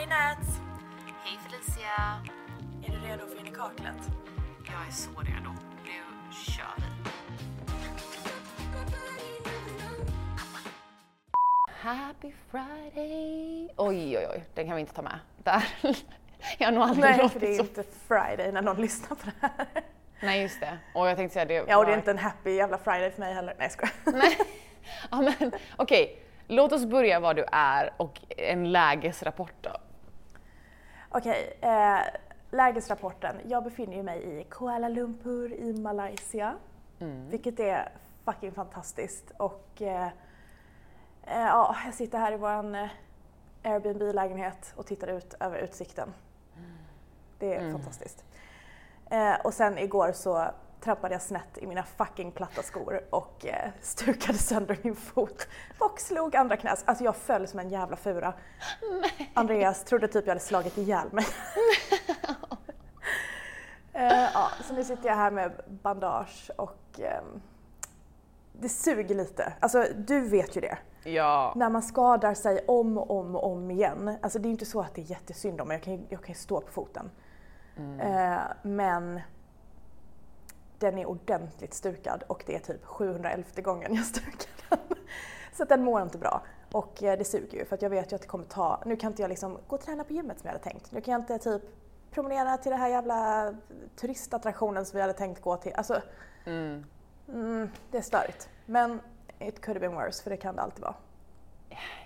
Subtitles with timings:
[0.00, 0.46] Hej Nat!
[1.24, 2.22] Hej Felicia!
[2.86, 4.10] Är du redo för in i kaklet?
[4.66, 5.50] Jag är så redo.
[5.84, 6.84] Nu kör vi.
[11.82, 13.68] Happy Friday!
[13.76, 15.18] Oj, oj, oj, den kan vi inte ta med.
[15.44, 15.64] Där.
[16.58, 17.62] Jag har nog aldrig Nej, låtit för det är så.
[17.62, 19.66] inte Friday när någon lyssnar på det här.
[20.22, 20.78] Nej, just det.
[20.94, 21.64] Och jag tänkte säga det.
[21.68, 23.54] Ja, och det är inte en happy jävla Friday för mig heller.
[23.58, 23.90] Nej, jag.
[24.14, 24.38] Nej.
[25.10, 26.26] Ja, men okej.
[26.52, 29.70] Låt oss börja var du är och en lägesrapport då.
[31.12, 31.98] Okej, eh,
[32.50, 33.36] lägesrapporten.
[33.48, 36.56] Jag befinner ju mig i Kuala Lumpur i Malaysia.
[37.30, 37.88] Vilket är
[38.24, 39.32] fucking fantastiskt.
[39.36, 40.06] Och eh,
[41.22, 42.88] eh, ja, jag sitter här i vår eh,
[43.62, 46.14] Airbnb-lägenhet och tittar ut över utsikten.
[47.38, 48.24] Det är fantastiskt.
[49.10, 50.50] Eh, och sen igår så
[50.80, 55.48] trampade jag snett i mina fucking platta skor och eh, stukade sönder min fot
[55.78, 56.82] och slog andra knäs.
[56.86, 58.34] Alltså jag föll som en jävla fura.
[59.34, 61.26] Andreas trodde typ jag hade slagit ihjäl mig.
[63.92, 67.42] eh, ja, så nu sitter jag här med bandage och ehm,
[68.52, 69.52] det suger lite.
[69.60, 70.78] Alltså du vet ju det.
[71.04, 71.52] Ja.
[71.56, 74.18] När man skadar sig om och om och om igen.
[74.22, 76.20] Alltså det är inte så att det är jättesynd om mig, jag kan ju, jag
[76.24, 77.10] kan ju stå på foten.
[78.00, 79.20] Eh, men
[80.80, 84.78] den är ordentligt stukad och det är typ 711 gången jag stukar den.
[85.52, 86.42] Så den mår inte bra.
[86.72, 88.96] Och eh, det suger ju för att jag vet ju att det kommer ta, nu
[88.96, 90.92] kan inte jag liksom gå och träna på gymmet som jag hade tänkt.
[90.92, 91.62] Nu kan jag inte typ
[92.10, 93.54] promenera till den här jävla
[93.96, 95.72] turistattraktionen som vi hade tänkt gå till.
[95.74, 96.02] Alltså,
[96.46, 96.84] Mm.
[97.28, 98.48] mm, det är störigt.
[98.66, 99.00] Men
[99.38, 100.94] it could have been worse, för det kan det alltid vara.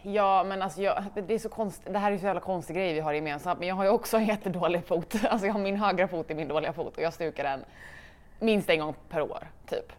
[0.03, 2.95] Ja, men alltså jag, det är så konst, det här är så jävla konstig grej
[2.95, 5.15] vi har gemensamt, men jag har ju också en jättedålig fot.
[5.31, 7.65] Alltså jag har min högra fot i min dåliga fot och jag stukar den
[8.39, 9.93] minst en gång per år, typ.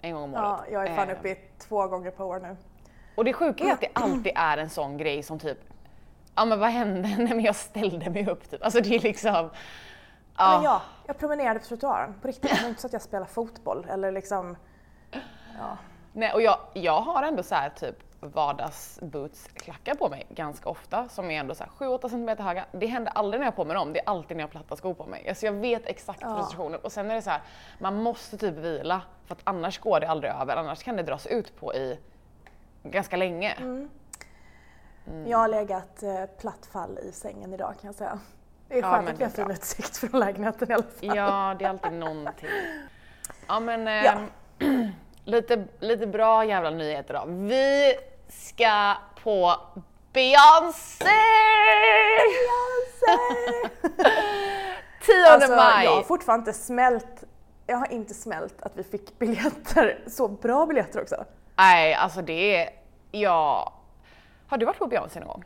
[0.00, 0.42] En gång om året.
[0.42, 2.56] Ja, jag är fan Eh, uppe i två gånger per år nu.
[3.14, 5.58] Och det sjuka är att det alltid är en sån grej som typ,
[6.34, 7.08] ja men vad hände?
[7.18, 8.64] Nej men jag ställde mig upp typ.
[8.64, 9.50] Alltså det är liksom,
[10.36, 10.54] ja.
[10.54, 12.50] Men ja, jag promenerade på trottoaren på riktigt.
[12.50, 14.56] Det var inte så att jag spelar fotboll eller liksom...
[15.58, 15.76] Ja.
[16.12, 17.96] Nej, och jag, jag har ändå så här typ
[18.28, 22.64] vardagsbootsklackar på mig ganska ofta som är ändå så här 7-8 cm höga.
[22.72, 24.52] Det händer aldrig när jag har på mig dem, det är alltid när jag har
[24.52, 25.28] platta skor på mig.
[25.28, 26.36] Alltså jag vet exakt Ja.
[26.36, 27.40] frustrationen och sen är det så här,
[27.78, 31.26] man måste typ vila för att annars går det aldrig över, annars kan det dras
[31.26, 31.98] ut på i
[32.82, 33.52] ganska länge.
[33.52, 33.88] Mm.
[35.26, 38.18] Jag har legat eh, platt fall i sängen idag kan jag säga.
[38.68, 41.16] Det är Ja, skönt att vi har fin utsikt från lägenheten i alla fall.
[41.16, 42.48] Ja, det är alltid någonting.
[43.48, 44.12] Ja men Ja.
[44.58, 44.88] ehm,
[45.24, 47.24] lite, lite bra jävla nyheter då.
[47.26, 47.94] Vi
[48.28, 49.54] ska på
[50.12, 51.04] Beyoncé!
[55.06, 55.84] 10 Alltså, maj!
[55.84, 57.24] jag har fortfarande inte smält,
[57.66, 61.24] jag har inte smält att vi fick biljetter, så bra biljetter också.
[61.56, 62.70] Nej, alltså det är,
[63.10, 63.72] ja.
[64.48, 65.44] Har du varit på Beyoncé någon gång?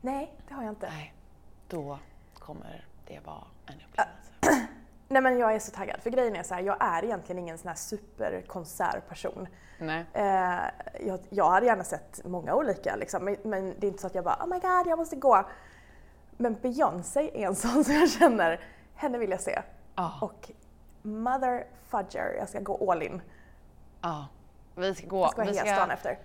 [0.00, 0.86] Nej, det har jag inte.
[0.90, 1.14] Nej.
[1.68, 1.98] Då
[2.38, 4.21] kommer det vara en upplevelse.
[5.12, 7.58] Nej men jag är så taggad, för grejen är så här, jag är egentligen ingen
[7.58, 9.48] sån här superkonsertperson.
[9.78, 10.04] Nej.
[10.12, 10.60] Eh,
[11.06, 14.14] jag, jag hade gärna sett många olika liksom, men, men det är inte så att
[14.14, 15.46] jag bara oh my god jag måste gå.
[16.36, 18.60] Men Beyoncé är en sån som jag känner,
[18.94, 19.62] henne vill jag se.
[19.94, 20.18] Ja.
[20.20, 20.50] Och
[21.02, 23.22] mother fudger, jag ska gå all in.
[24.00, 24.26] Ja.
[24.74, 26.18] Vi ska gå, Jag ska vi vara dagen efter.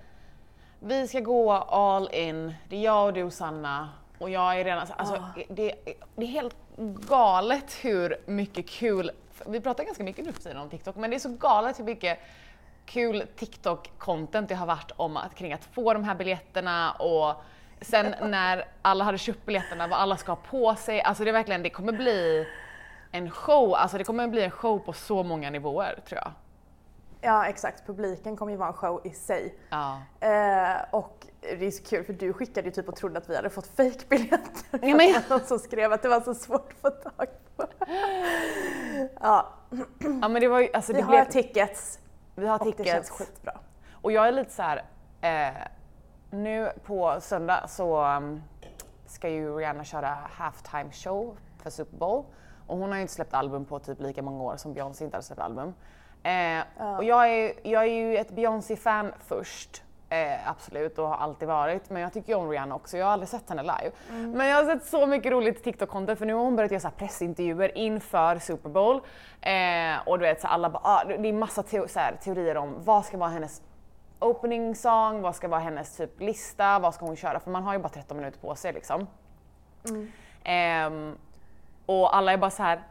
[0.79, 2.53] Vi ska gå all in.
[2.69, 3.89] Det är jag och du Sanna.
[4.19, 5.43] Och jag är redan, alltså, Ah.
[5.49, 5.73] det,
[6.15, 6.55] det är helt
[7.07, 9.11] galet hur mycket kul,
[9.45, 11.83] vi pratar ganska mycket nu för tiden om TikTok, men det är så galet hur
[11.83, 12.19] mycket
[12.85, 17.43] kul TikTok-content det har varit om att, kring att få de här biljetterna och
[17.81, 21.01] sen när alla hade köpt biljetterna, vad alla ska ha på sig.
[21.01, 22.47] Alltså det är verkligen, det kommer bli
[23.11, 26.31] en show, alltså det kommer bli en show på så många nivåer tror jag.
[27.21, 29.55] Ja exakt, publiken kommer ju vara en show i sig.
[29.69, 29.97] Ja.
[30.19, 33.35] Eh, och det är så kul för du skickade ju typ och trodde att vi
[33.35, 34.79] hade fått fejkbiljetter.
[34.81, 37.65] Ja, men- någon som skrev att det var så svårt att få tag på.
[39.21, 39.53] ja,
[40.21, 41.99] ja men det var ju, alltså vi det har blev, tickets
[42.35, 43.09] vi har och det känns tickets.
[43.11, 43.53] skitbra.
[43.91, 44.83] Och jag är lite så här,
[45.21, 45.53] eh,
[46.29, 48.43] nu på söndag så um,
[49.05, 52.23] ska ju Rihanna köra halftime show för Super Bowl.
[52.67, 55.17] Och hon har ju inte släppt album på typ lika många år som Beyoncé inte
[55.17, 55.73] har släppt album.
[56.23, 56.59] Eh,
[56.97, 59.83] Och jag är, jag är ju ett Beyoncé-fan först.
[60.09, 61.89] Eh, absolut och har alltid varit.
[61.89, 62.97] Men jag tycker ju om Rihanna också.
[62.97, 63.91] Jag har aldrig sett henne live.
[64.37, 66.89] Men jag har sett så mycket roligt TikTok-content för nu har hon börjat göra så
[66.91, 68.95] pressintervjuer inför Super Bowl.
[69.41, 72.57] Eh, och du vet så alla bara, ah, det är massa teo- så här, teorier
[72.57, 73.61] om vad ska vara hennes
[74.19, 77.39] opening song, vad ska vara hennes typ lista, vad ska hon köra?
[77.39, 79.07] För man har ju bara 13 minuter på sig liksom.
[80.43, 81.15] Ehm,
[81.85, 82.81] och alla är bara så här,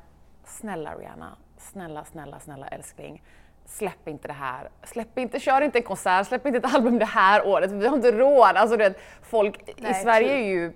[0.44, 3.22] snälla Rihanna, snälla, snälla, snälla älskling.
[3.66, 4.68] Släpp inte det här.
[4.84, 7.70] Släpp inte, kör inte en konsert, släpp inte ett album det här året.
[7.70, 8.56] Vi har inte råd.
[8.56, 10.72] Alltså, du vet, folk i Nej, Sverige är ju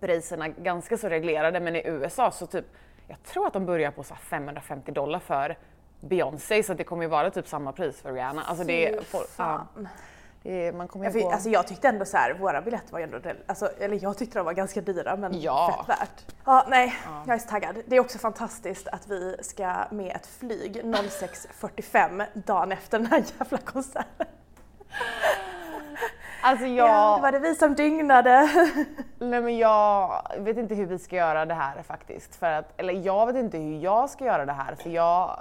[0.00, 2.64] priserna ganska så reglerade men i USA så typ,
[3.08, 5.56] jag tror att de börjar på så här 550 dollar för
[6.00, 8.42] Beyoncé så det kommer ju vara typ samma pris för Rihanna.
[8.42, 9.88] Alltså det, är- får- ja, det
[10.74, 11.30] man kommer Ja, för, på...
[11.30, 14.38] alltså jag tyckte ändå så här, våra biljetter var ju ändå, alltså, eller jag tyckte
[14.38, 15.84] de var ganska dyra men Ja.
[15.86, 16.24] fett värt.
[16.44, 16.94] Ja, nej,
[17.26, 17.76] jag är så taggad.
[17.86, 23.24] Det är också fantastiskt att vi ska med ett flyg 06.45 dagen efter den här
[23.38, 24.26] jävla konserten.
[26.42, 28.48] alltså Ja, jag, det var det vi som dygnade.
[29.18, 32.36] nej men jag vet inte hur vi ska göra det här faktiskt.
[32.36, 35.40] För att, eller jag vet inte hur jag ska göra det här för jag,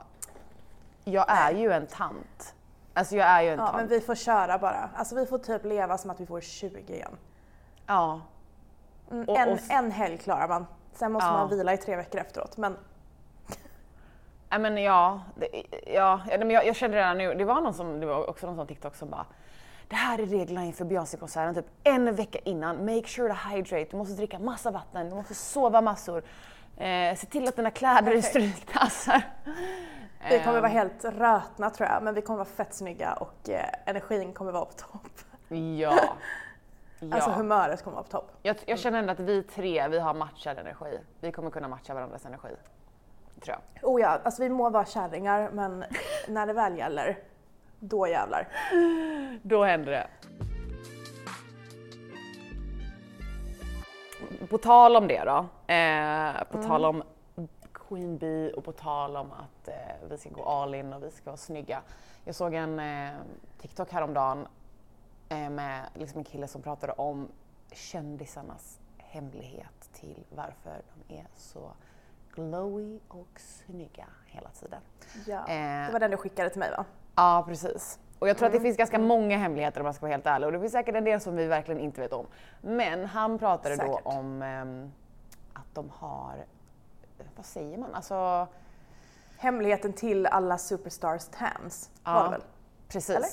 [1.04, 2.54] jag är ju en tant.
[2.98, 3.78] Alltså jag är ju en Ja, tant.
[3.78, 4.90] men vi får köra bara.
[4.96, 7.18] Alltså vi får typ leva som att vi får 20 igen.
[7.88, 8.22] Ja.
[9.12, 10.66] Mm, Och- en, och- en helg klarar man.
[10.94, 11.34] Sen måste Ja.
[11.34, 12.58] man vila i tre veckor efteråt.
[12.58, 12.78] Men
[14.50, 15.48] Nej men ja, det,
[15.94, 18.48] ja ja, men jag, jag kände redan nu, det var någon som, det var också
[18.48, 19.26] någon sån TikTok som bara
[19.88, 22.86] det här är reglerna inför Beyoncé-konserten typ en vecka innan.
[22.86, 26.24] Make sure to hydrate, du måste dricka massa vatten, du måste sova massor.
[26.78, 28.22] Eh, se till att dina kläder är
[28.74, 29.26] Perfekt.
[30.26, 30.38] Alltså.
[30.40, 32.04] vi kommer vara Ehm, helt rötna tror jag.
[32.04, 35.20] Men vi kommer vara fett snygga och eh, energin kommer vara på topp.
[35.48, 35.58] Ja.
[37.00, 37.16] ja.
[37.16, 38.32] Alltså humöret kommer vara på topp.
[38.42, 41.00] jag, jag känner ändå att vi tre, vi har matchad energi.
[41.20, 42.50] Vi kommer kunna matcha varandras energi.
[43.44, 43.90] Tror jag.
[43.90, 45.86] Oh ja, alltså vi må vara kärringar men
[46.28, 47.18] när det väl gäller,
[47.80, 48.48] då jävlar.
[49.44, 50.08] Då händer det.
[54.48, 57.04] På tal om det då, eh, på tal om
[57.88, 61.12] Queen Bee och på tal om att eh, vi ska gå all in och vi
[61.12, 61.82] ska vara snygga.
[62.24, 63.12] Jag såg en eh,
[63.62, 64.48] TikTok häromdagen
[65.30, 67.28] eh, med liksom en kille som pratade om
[67.72, 71.72] kändisarnas hemlighet till varför de är så
[72.36, 74.82] glowy och snygga hela tiden.
[75.28, 75.40] Ja.
[75.40, 76.86] Eh, Det var den du skickade till mig va?
[77.16, 78.00] Ja, precis.
[78.20, 80.46] Och jag tror att det finns ganska många hemligheter om man ska vara helt ärlig
[80.48, 82.26] och det finns säkert en del som vi verkligen inte vet om.
[82.62, 84.04] Men han pratade Säkert.
[84.04, 84.92] då om ehm,
[85.54, 86.46] att de har,
[87.36, 88.48] vad säger man, alltså
[89.38, 92.42] Hemligheten till alla superstars tans var det väl?
[92.88, 93.16] precis.
[93.16, 93.30] Eller?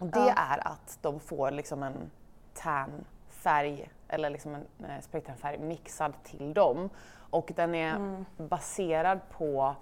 [0.00, 0.32] Och det Ja.
[0.36, 2.10] är att de får liksom en
[2.54, 6.90] tan färg eller liksom en eh, spraytan-färg mixad till dem
[7.30, 8.24] och den är Mm.
[8.36, 9.74] baserad på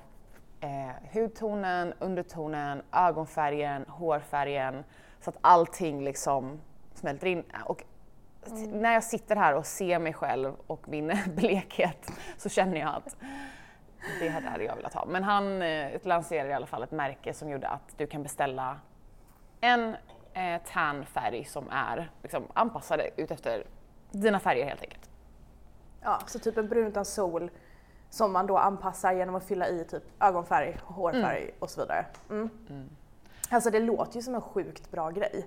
[0.60, 4.84] eh, hudtonen, undertonen, ögonfärgen, hårfärgen
[5.20, 6.60] så att allting liksom
[6.94, 7.44] smälter in.
[7.64, 7.84] Och
[8.46, 8.70] Mm.
[8.70, 13.16] när jag sitter här och ser mig själv och min blekhet så känner jag att
[14.20, 15.06] det här hade jag velat ha.
[15.06, 18.80] Men han eh, lanserade i alla fall ett märke som gjorde att du kan beställa
[19.60, 19.96] en
[20.32, 23.64] eh, tan färg som är liksom, anpassade utefter
[24.10, 25.10] dina färger helt enkelt.
[26.02, 27.50] Ja, så typ en brun utan sol
[28.10, 32.06] som man då anpassar genom att fylla i typ ögonfärg, hårfärg och så vidare.
[32.30, 32.50] Mm.
[33.50, 35.46] Alltså det låter ju som en sjukt bra grej.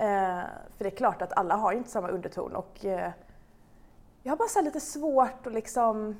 [0.00, 0.44] Eh,
[0.76, 3.10] för det är klart att alla har inte samma underton och eh,
[4.22, 6.16] jag har bara så lite svårt att liksom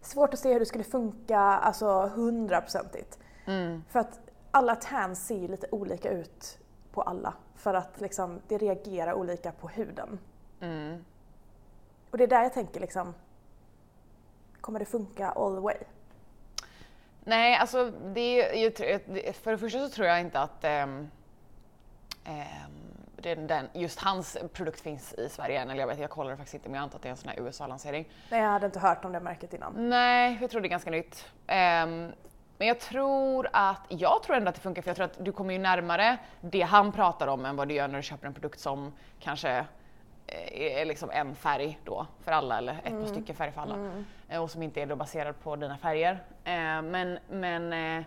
[0.00, 3.18] Svårt att se hur det skulle funka alltså hundraprocentigt.
[3.88, 6.58] För att alla tans ser lite olika ut
[6.92, 7.34] på alla.
[7.54, 10.18] För att liksom, det reagerar olika på huden.
[10.60, 11.04] Mm.
[12.10, 13.14] Och det är där jag tänker liksom,
[14.60, 15.76] kommer det funka all the way?
[17.24, 18.70] Nej, alltså det är ju,
[19.32, 21.10] för det första så tror jag inte att ehm,
[23.16, 26.54] den, den, just hans produkt finns i Sverige än, eller jag vet jag kollar faktiskt
[26.54, 28.08] inte men jag antar att det är en sån här USA-lansering.
[28.30, 29.88] Nej, jag hade inte hört om det märket innan.
[29.90, 31.26] Nej, jag tror det är ganska nytt.
[31.46, 32.12] Ehm,
[32.58, 35.32] men jag tror att, jag tror ändå att det funkar för jag tror att du
[35.32, 38.34] kommer ju närmare det han pratar om än vad du gör när du köper en
[38.34, 39.50] produkt som kanske
[40.26, 43.76] eh, är liksom en färg då för alla eller ett par stycken färger för alla.
[44.28, 46.12] Eh, Och som inte är då baserad på dina färger.
[46.44, 48.04] Eh, men men eh,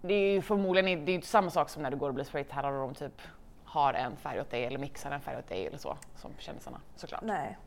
[0.00, 2.24] det är ju förmodligen det är inte samma sak som när du går och blir
[2.24, 3.20] spraytannad och de typ
[3.64, 6.80] har en färg åt dig eller mixar en färg åt dig eller så som kändisarna
[6.96, 7.22] såklart.
[7.24, 7.58] Nej.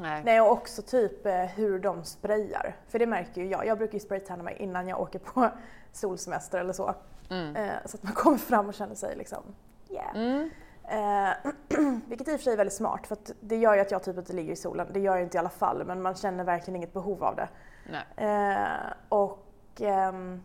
[0.00, 0.22] Nej.
[0.24, 2.76] Nej, och också typ eh, hur de sprayar.
[2.88, 3.66] För det märker ju jag.
[3.66, 5.50] Jag brukar ju spraytanna mig innan jag åker på
[5.92, 6.94] solsemester eller så.
[7.30, 7.56] Mm.
[7.56, 9.42] Eh, så att man kommer fram och känner sig liksom,
[9.90, 10.16] yeah.
[10.16, 10.50] Mm.
[10.84, 11.52] Eh,
[12.06, 14.02] vilket i och för sig är väldigt smart för att det gör ju att jag
[14.02, 14.86] typ inte ligger i solen.
[14.92, 17.48] Det gör jag inte i alla fall men man känner verkligen inget behov av det.
[17.90, 18.66] Nej.
[19.08, 19.46] Och
[19.80, 20.42] ehm,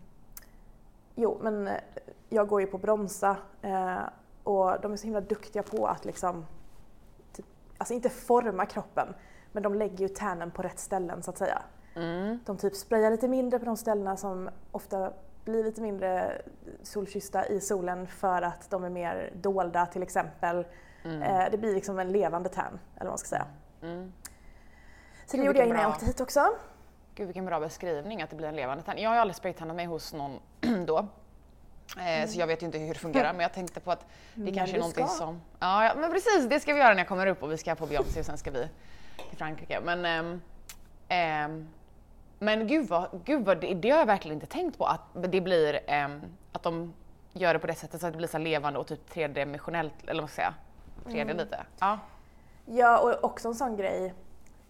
[1.15, 1.73] jo, men eh,
[2.29, 3.99] jag går ju på Bronsa eh,
[4.43, 6.45] och de är så himla duktiga på att liksom,
[7.33, 7.45] typ,
[7.77, 9.13] alltså inte forma kroppen,
[9.51, 11.61] men de lägger ju tannen på rätt ställen så att säga.
[11.95, 12.39] Mm.
[12.45, 15.13] De typ sprayar lite mindre på de ställena som ofta
[15.45, 16.41] blir lite mindre
[16.83, 20.65] solkyssta i solen för att de är mer dolda till exempel.
[21.05, 23.47] Eh, det blir liksom en levande tan, eller vad man ska säga.
[23.81, 24.13] Mm.
[25.25, 26.49] Så Gud, det gjorde jag innan jag åkte hit också.
[27.15, 28.97] Gud vilken bra beskrivning att det blir en levande tann.
[28.97, 30.39] Jag har ju aldrig spraytannat mig hos någon
[30.85, 31.07] då.
[31.99, 33.99] Eh, Så jag vet ju inte hur det fungerar men jag tänkte på att
[34.33, 35.15] det Men kanske är någonting ska.
[35.17, 35.41] som...
[35.59, 37.75] Ja, ja men precis det ska vi göra när jag kommer upp och vi ska
[37.75, 38.67] på Beyoncé och sen ska vi
[39.29, 39.79] till Frankrike.
[39.83, 40.41] Men, ehm,
[41.07, 41.67] ehm,
[42.39, 45.41] men gud vad, gud vad det, det har jag verkligen inte tänkt på att det
[45.41, 46.93] blir ehm, att de
[47.33, 50.21] gör det på det sättet så att det blir så levande och typ tredimensionellt eller
[50.21, 50.53] vad ska jag
[51.11, 51.25] säga?
[51.25, 51.63] 3D lite.
[51.79, 51.99] Ja.
[52.65, 54.13] Ja, och också en sån grej,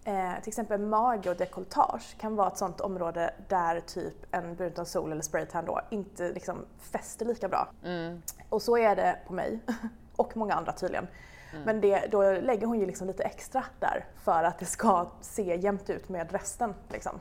[0.06, 4.68] eh, till exempel mage och dekolletage kan vara ett sånt område där typ en brun
[4.72, 7.68] utan sol eller spraytan då inte liksom fäster lika bra.
[7.84, 8.22] Mm.
[8.50, 9.60] Och så är det på mig,
[10.16, 11.08] och många andra tydligen.
[11.66, 15.56] Men det, då lägger hon ju liksom lite extra där för att det ska se
[15.56, 16.74] jämnt ut med resten.
[16.90, 17.20] Liksom.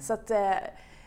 [0.00, 0.54] Så att eh,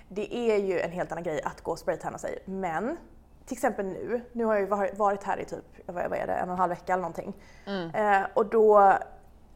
[0.09, 2.39] det är ju en helt annan grej att gå och spraytanna sig.
[2.45, 2.97] Men
[3.45, 6.33] till exempel nu, nu har jag ju varit- här i typ, vad vad är det,
[6.33, 7.33] en och en halv vecka eller någonting.
[7.93, 8.93] Eh, och då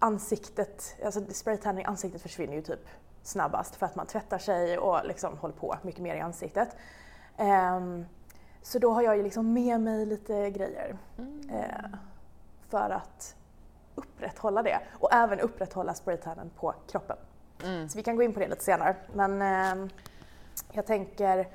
[0.01, 2.87] ansiktet, alltså spraytanning ansiktet försvinner ju typ
[3.23, 6.75] snabbast för att man tvättar sig och liksom håller på mycket mer i ansiktet.
[7.37, 8.05] Ehm,
[8.61, 10.97] så då har jag ju liksom med mig lite grejer
[11.51, 11.97] eh,
[12.69, 13.35] för att
[13.95, 17.17] upprätthålla det och även upprätthålla spraytannen på kroppen.
[17.89, 18.95] Så vi kan gå in på det lite senare.
[19.13, 19.89] Men ehm,
[20.71, 21.47] jag tänker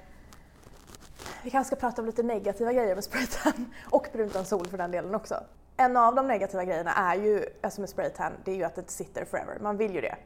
[1.42, 4.78] vi kanske ska prata om lite negativa grejer med spraytan och brunt utan sol för
[4.78, 5.34] den delen också.
[5.76, 8.80] En av de negativa grejerna är ju, alltså med spraytan, det är ju att det
[8.80, 9.59] inte sitter forever.
[9.61, 10.16] Man vill ju det.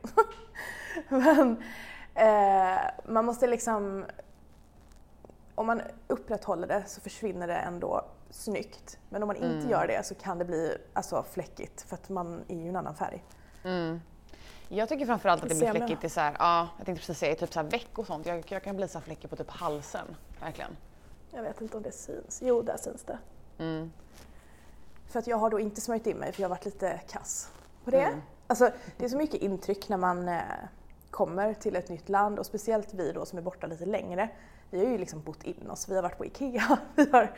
[1.08, 1.62] Men
[2.14, 4.04] eh, man måste liksom,
[5.54, 8.98] om man upprätthåller det så försvinner det ändå snyggt.
[9.08, 12.44] Men om man inte gör det så kan det bli alltså, fläckigt för att man
[12.48, 13.24] är ju en annan färg.
[14.68, 17.34] Jag tycker framförallt att det blir fläckigt i så här, ja, jag tänkte precis säga
[17.34, 18.26] typ så här veck och sånt.
[18.26, 20.76] Jag, jag kan bli så här fläckig på typ halsen, verkligen.
[21.30, 22.40] Jag vet inte om det syns.
[22.42, 23.18] Jo, där syns det.
[23.58, 23.92] Mm.
[25.10, 27.50] För att jag har då inte smörjt in mig för jag har varit lite kass
[27.84, 28.02] på det.
[28.02, 28.20] Mm.
[28.46, 30.40] Alltså, det är så mycket intryck när man eh,
[31.10, 34.28] kommer till ett nytt land och speciellt vi då som är borta lite längre.
[34.70, 36.78] Vi har ju liksom bott in oss, vi har varit på IKEA.
[36.94, 37.32] Vi har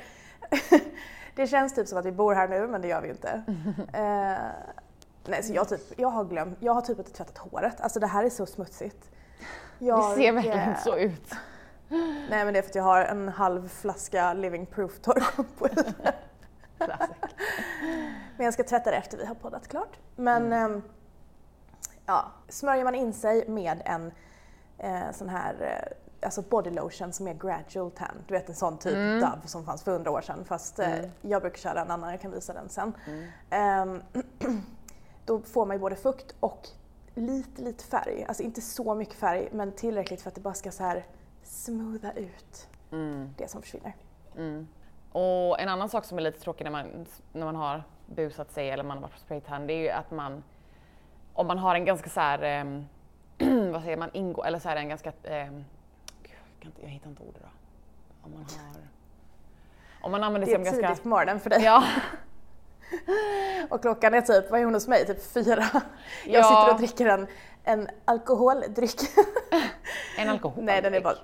[1.34, 3.42] det känns typ som att vi bor här nu men det gör vi ju inte.
[3.92, 7.80] Eh, nej, så jag, typ, jag har glömt, jag har typ inte tvättat håret.
[7.80, 9.10] Alltså det här är så smutsigt.
[9.78, 11.34] Jag, det ser verkligen eh, så ut.
[12.30, 15.68] Nej men det är för att jag har en halv flaska Living Proof torrschampo.
[16.84, 17.16] Classic.
[18.36, 19.98] Men jag ska tvätta det efter vi har poddat klart.
[20.16, 20.82] Men ehm,
[22.06, 24.12] ja, smörjer man in sig med en
[24.78, 25.96] eh, sån här eh,
[26.26, 28.16] alltså body lotion som är gradual tan.
[28.26, 31.42] Du vet en sån typ Dove som fanns för hundra år sedan fast eh, jag
[31.42, 32.92] brukar köra en annan, jag kan visa den sen.
[33.50, 34.02] Ehm,
[35.26, 36.68] då får man ju både fukt och
[37.14, 38.24] lite, lite färg.
[38.28, 41.06] Alltså inte så mycket färg men tillräckligt för att det bara ska så här
[41.42, 42.68] smootha ut
[43.36, 43.96] det som försvinner.
[45.12, 48.70] Och en annan sak som är lite tråkig när man, när man har busat sig
[48.70, 50.44] eller man har varit på spraytan, det är ju att man,
[51.34, 52.84] om man har en ganska så här, ehm,
[53.72, 55.64] vad säger man, ingå, eller så här en ganska, ehm,
[56.22, 57.48] gud, jag, kan inte, jag hittar inte ordet då.
[58.22, 58.76] Om man har,
[60.02, 61.62] om man använder Det är tidigt ganska, på morgonen för dig.
[61.64, 61.84] ja,
[63.70, 65.06] Och klockan är typ, vad är hon hos mig?
[65.06, 65.64] Typ fyra.
[65.72, 65.82] Jag
[66.24, 66.42] Ja.
[66.42, 67.26] sitter och dricker en,
[67.64, 69.00] en alkoholdryck.
[70.18, 70.64] en alkohol.
[70.64, 71.14] Nej, den är bara,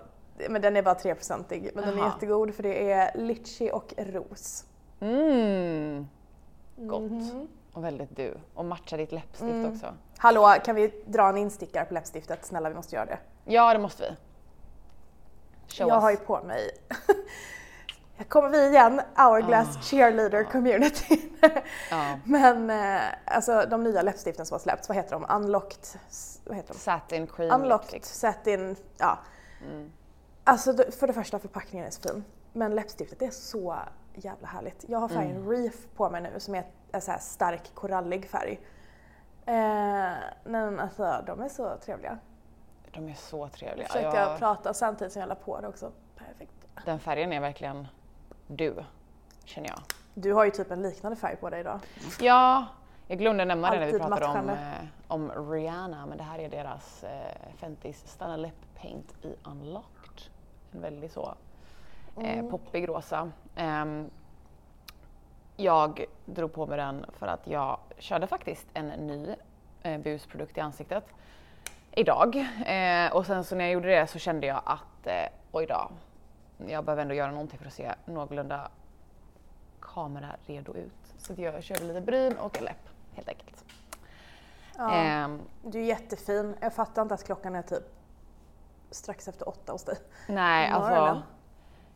[0.50, 1.70] men den är bara 3-procentig.
[1.74, 4.64] Men den är jättegod för det är litchi och ros.
[5.00, 6.08] Mm,
[6.76, 7.00] gott.
[7.02, 7.48] Mhm.
[7.72, 8.34] Och väldigt du.
[8.54, 9.72] Och matcha ditt läppstift Mm.
[9.72, 9.94] också.
[10.18, 12.44] Hallå, kan vi dra en instickare på läppstiftet?
[12.44, 13.18] Snälla, vi måste göra det.
[13.44, 14.16] Ja, det måste vi.
[15.74, 16.02] Show jag us.
[16.02, 16.70] har ju på mig
[18.16, 21.20] Här kommer vi igen, Hourglass cheerleader community.
[21.90, 22.18] Ja.
[22.24, 25.26] Men eh, alltså de nya läppstiften som har släppts, vad heter de?
[25.36, 26.00] Unlocked?
[26.44, 26.78] vad heter de?
[26.78, 29.18] Satin cream Unlocked, satin, ja.
[29.70, 29.92] Mm.
[30.48, 32.24] Alltså för det första förpackningen är så fin.
[32.52, 33.78] Men läppstiftet är så
[34.14, 34.84] jävla härligt.
[34.88, 35.50] Jag har färgen Mm.
[35.50, 38.60] Reef på mig nu som är en så stark korallig färg.
[39.46, 40.12] Eh,
[40.44, 42.18] men alltså de är så trevliga.
[42.92, 43.86] De är så trevliga.
[43.86, 45.92] Jag försökte Jag- prata samtidigt som jag la på det också.
[46.16, 46.52] Perfekt.
[46.84, 47.86] Den färgen är verkligen
[48.46, 48.74] du,
[49.44, 49.78] känner jag.
[50.14, 51.80] Du har ju typ en liknande färg på dig idag.
[52.20, 52.66] Ja,
[53.06, 54.56] jag glömde nämna det när vi pratade om, eh,
[55.08, 59.97] om Rihanna, men det här är deras eh, Fentis Stunna Lip Paint i Unlocked.
[60.72, 61.34] En väldigt så
[62.16, 62.50] eh, Mm.
[62.50, 63.30] poppig rosa.
[63.56, 64.10] Ehm,
[65.56, 69.34] jag drog på mig den för att jag körde faktiskt en ny
[69.82, 71.04] eh, busprodukt i ansiktet
[71.92, 72.36] idag.
[72.66, 75.90] Eh, och sen så när jag gjorde det så kände jag att eh, oj då,
[76.66, 78.70] jag behöver ändå göra någonting för att se någorlunda
[79.80, 81.14] kamera redo ut.
[81.18, 83.64] Så jag körde lite bryn och läpp helt enkelt.
[84.78, 84.92] Ja.
[84.92, 86.54] Ehm, Du är jättefin.
[86.60, 87.82] Jag fattar inte att klockan är typ
[88.90, 89.96] strax efter åtta hos dig.
[90.26, 91.22] nej, alltså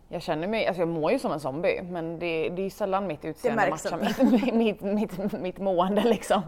[0.09, 2.71] jag känner mig, alltså jag mår ju som en zombie men det, det är ju
[2.71, 6.43] sällan mitt utseende matchar mitt, mitt, mitt, mitt mående liksom.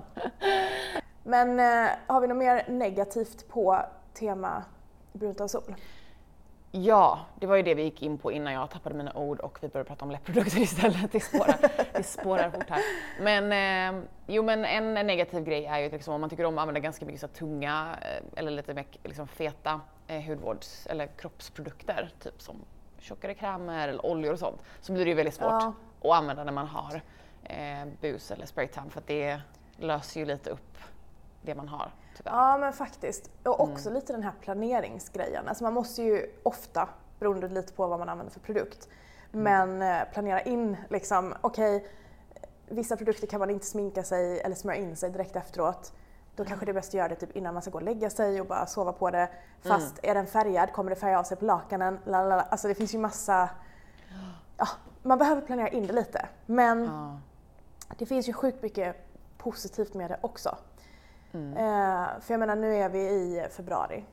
[1.23, 3.81] Men eh, har vi något mer negativt på
[4.15, 4.65] tema
[5.13, 5.75] brunt av sol?
[6.77, 9.59] Ja, det var ju det vi gick in på innan jag tappade mina ord och
[9.61, 11.13] vi började prata om läppprodukter istället.
[11.13, 11.57] Det spårar,
[11.93, 12.83] det spårar fort här.
[13.21, 13.53] Men
[13.97, 16.81] eh, jo men en negativ grej är ju liksom om man tycker om att använda
[16.81, 22.43] ganska mycket så tunga eh, eller lite mer liksom feta eh, hudvårds eller kroppsprodukter, typ
[22.43, 22.57] som
[22.99, 25.75] tjockare krämer eller oljor och sånt, så blir det ju väldigt svårt ja.
[26.03, 27.01] att använda när man har
[27.43, 29.41] eh, bus eller spraytan för att det
[29.77, 30.79] löser ju lite upp
[31.43, 31.91] det man har.
[32.17, 32.33] Tyvärr.
[32.33, 33.31] Ja men faktiskt.
[33.43, 34.01] Och också mm.
[34.01, 35.49] lite den här planeringsgrejen.
[35.49, 38.89] Alltså man måste ju ofta, beroende lite på vad man använder för produkt,
[39.33, 39.43] mm.
[39.69, 41.89] men eh, planera in liksom, okej, okay,
[42.69, 45.93] vissa produkter kan man inte sminka sig eller smörja in sig direkt efteråt.
[46.37, 46.49] Då mm.
[46.49, 48.41] kanske det är bäst att göra det typ innan man ska gå och lägga sig
[48.41, 49.29] och bara sova på det.
[49.63, 50.11] Fast mm.
[50.11, 51.99] är den färgad, kommer det färga av sig på lakanen?
[52.05, 52.43] Lalala.
[52.43, 53.49] Alltså det finns ju massa...
[54.57, 54.69] Ja,
[55.03, 56.29] man behöver planera in det lite.
[56.47, 57.19] Men ja.
[57.99, 58.97] det finns ju sjukt mycket
[59.39, 60.57] positivt med det också.
[61.33, 61.53] Mm.
[61.53, 64.05] Eh, för jag menar nu är vi i februari.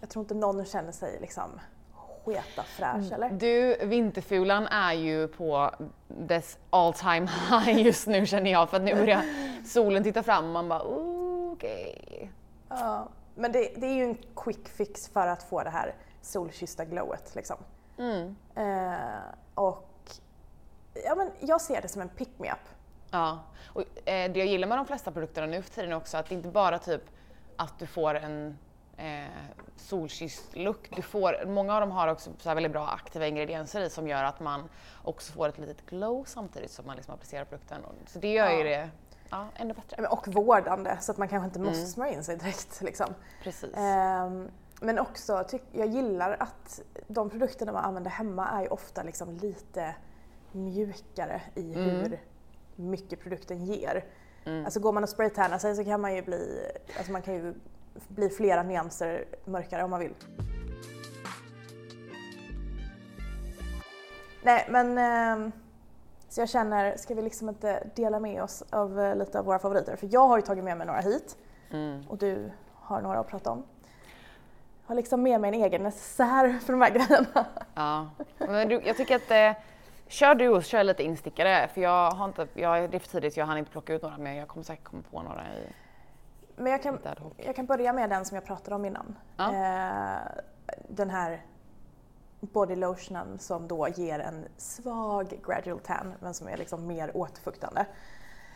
[0.00, 1.50] Jag tror inte någon känner sig liksom
[2.24, 3.12] sketa fräsch mm.
[3.12, 3.30] eller?
[3.30, 5.70] Du, vinterfulan är ju på
[6.08, 9.22] dess all time high just nu känner jag för att nu börjar
[9.66, 10.82] solen titta fram och man bara
[11.60, 12.02] okej.
[12.06, 12.28] Okay.
[12.68, 16.84] Ja, men det, det, är ju en quick fix för att få det här solkyssta
[16.84, 17.56] glowet liksom.
[17.98, 18.36] Mm.
[18.54, 19.20] Eh,
[19.54, 19.88] och
[21.04, 22.68] ja, men jag ser det som en pick-me-up.
[23.10, 26.16] Ja, och eh, det jag gillar med de flesta produkterna nu för tiden är också
[26.16, 27.02] att det inte bara typ
[27.56, 28.58] att du får en
[28.96, 29.24] eh,
[29.76, 30.90] solkysst look.
[30.96, 34.24] Du får, många av dem har också så väldigt bra aktiva ingredienser i som gör
[34.24, 34.68] att man
[35.04, 37.82] också får ett litet glow samtidigt som man liksom applicerar produkten.
[38.06, 38.58] Så det gör ja.
[38.58, 38.90] ju det
[39.30, 40.06] ja, ännu bättre.
[40.06, 41.90] Och vårdande så att man kanske inte måste mm.
[41.90, 42.80] smörja in sig direkt.
[42.80, 43.14] Liksom.
[43.42, 43.70] Precis.
[43.76, 44.48] Um,
[44.80, 49.94] men också, jag gillar att de produkterna man använder hemma är ju ofta liksom lite
[50.52, 51.84] mjukare i mm.
[51.84, 52.20] hur
[52.76, 54.04] mycket produkten ger.
[54.44, 54.64] Mm.
[54.64, 57.54] Alltså går man och spraytannar sig så kan man ju bli, alltså man kan ju
[58.08, 60.14] bli flera nyanser mörkare om man vill.
[64.42, 65.52] Nej men eh,
[66.30, 69.58] så jag känner, ska vi liksom inte dela med oss av eh, lite av våra
[69.58, 69.96] favoriter?
[69.96, 71.36] För jag har ju tagit med mig några hit
[71.70, 72.02] mm.
[72.08, 73.62] och du har några att prata om.
[74.82, 77.46] Jag har liksom med mig en egen necessär för de här grejerna.
[77.74, 79.62] Ja, men du, jag tycker att eh,
[80.10, 83.36] Kör du och kör lite instickare för jag har inte, jag, det är för tidigt
[83.36, 85.72] jag hann inte plocka ut några men jag kommer säkert komma på några i
[86.56, 86.98] Men jag kan,
[87.36, 89.18] jag kan börja med den som jag pratade om innan.
[89.36, 89.54] Ja.
[89.54, 90.42] Eh,
[90.88, 91.42] den här
[92.40, 97.86] body lotionen som då ger en svag gradual tan men som är liksom mer återfuktande.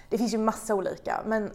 [0.08, 1.50] Det finns ju massa olika men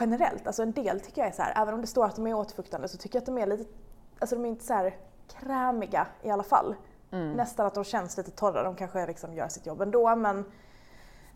[0.00, 2.26] generellt, alltså en del tycker jag är så här, även om det står att de
[2.26, 3.70] är återfuktande så tycker jag att de är lite,
[4.18, 4.96] alltså de är inte så här
[5.28, 6.74] krämiga i alla fall.
[7.10, 7.32] Mm.
[7.32, 10.44] Nästan att de känns lite torra, de kanske liksom gör sitt jobb ändå men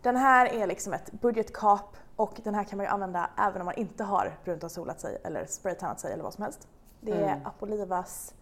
[0.03, 3.65] den här är liksom ett budgetkap och den här kan man ju använda även om
[3.65, 6.69] man inte har brunt solat sig eller spraytannat sig eller vad som helst.
[7.01, 7.47] Det är mm.
[7.47, 8.35] Apolivas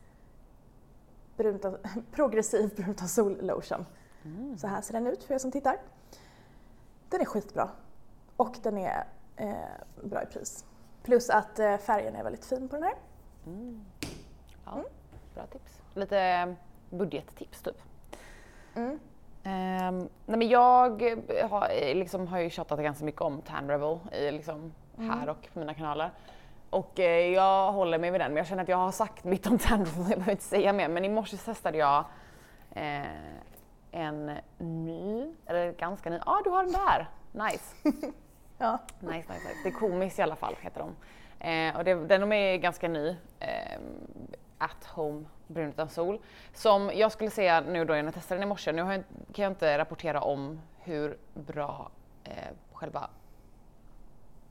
[1.36, 1.72] brunta,
[2.12, 3.86] progressiv brunta sol lotion.
[4.24, 4.58] Mm.
[4.58, 5.76] Så här ser den ut för er som tittar.
[7.08, 7.68] Den är skitbra
[8.36, 9.04] och den är
[9.36, 9.54] eh,
[10.04, 10.64] bra i pris.
[11.02, 12.94] Plus att eh, färgen är väldigt fin på den här.
[13.46, 13.84] Mm.
[14.64, 14.84] Ja, mm.
[15.34, 15.82] Bra tips.
[15.94, 16.54] Lite
[16.90, 17.82] budgettips typ.
[18.74, 18.90] Mm.
[18.90, 21.02] Um, nej men jag
[21.50, 25.10] har, liksom, har ju tjatat ganska mycket om Tan Rebel i, liksom, mm.
[25.10, 26.10] här och på mina kanaler.
[26.76, 29.46] Och eh, jag håller mig vid den, men jag känner att jag har sagt mitt
[29.46, 30.88] om Rebel, jag behöver inte säga mer.
[30.88, 32.04] Men i morse testade jag
[32.70, 33.02] eh,
[33.90, 37.74] en ny, eller ganska ny, ja ah, du har den där, nice.
[38.58, 38.78] ja.
[39.00, 39.56] Nice, nice, nice.
[39.62, 40.96] Det är komiskt i alla fall, heter de.
[41.48, 43.80] Eh, och det, den är ganska ny, eh,
[44.58, 46.18] at home brun utan sol.
[46.52, 49.42] Som jag skulle säga nu då när jag testade den i morse, nu jag, kan
[49.42, 51.90] jag inte rapportera om hur bra
[52.24, 52.32] eh,
[52.72, 53.10] själva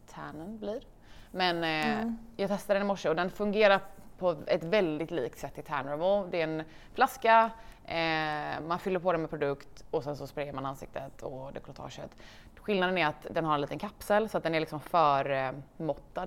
[0.07, 0.94] tannen blir.
[1.35, 2.17] Men eh, mm.
[2.35, 3.81] jag testade den i morse och den fungerar
[4.17, 6.31] på ett väldigt likt sätt i Tanrevel.
[6.31, 7.51] Det är en flaska,
[7.85, 12.15] eh, man fyller på den med produkt och sen så sprayar man ansiktet och dekolletaget.
[12.55, 15.51] Skillnaden är att den har en liten kapsel så att den är liksom för eh,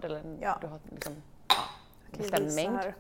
[0.03, 0.59] eller ja.
[0.61, 1.55] du har liksom, ja,
[2.19, 2.93] bestämd mängd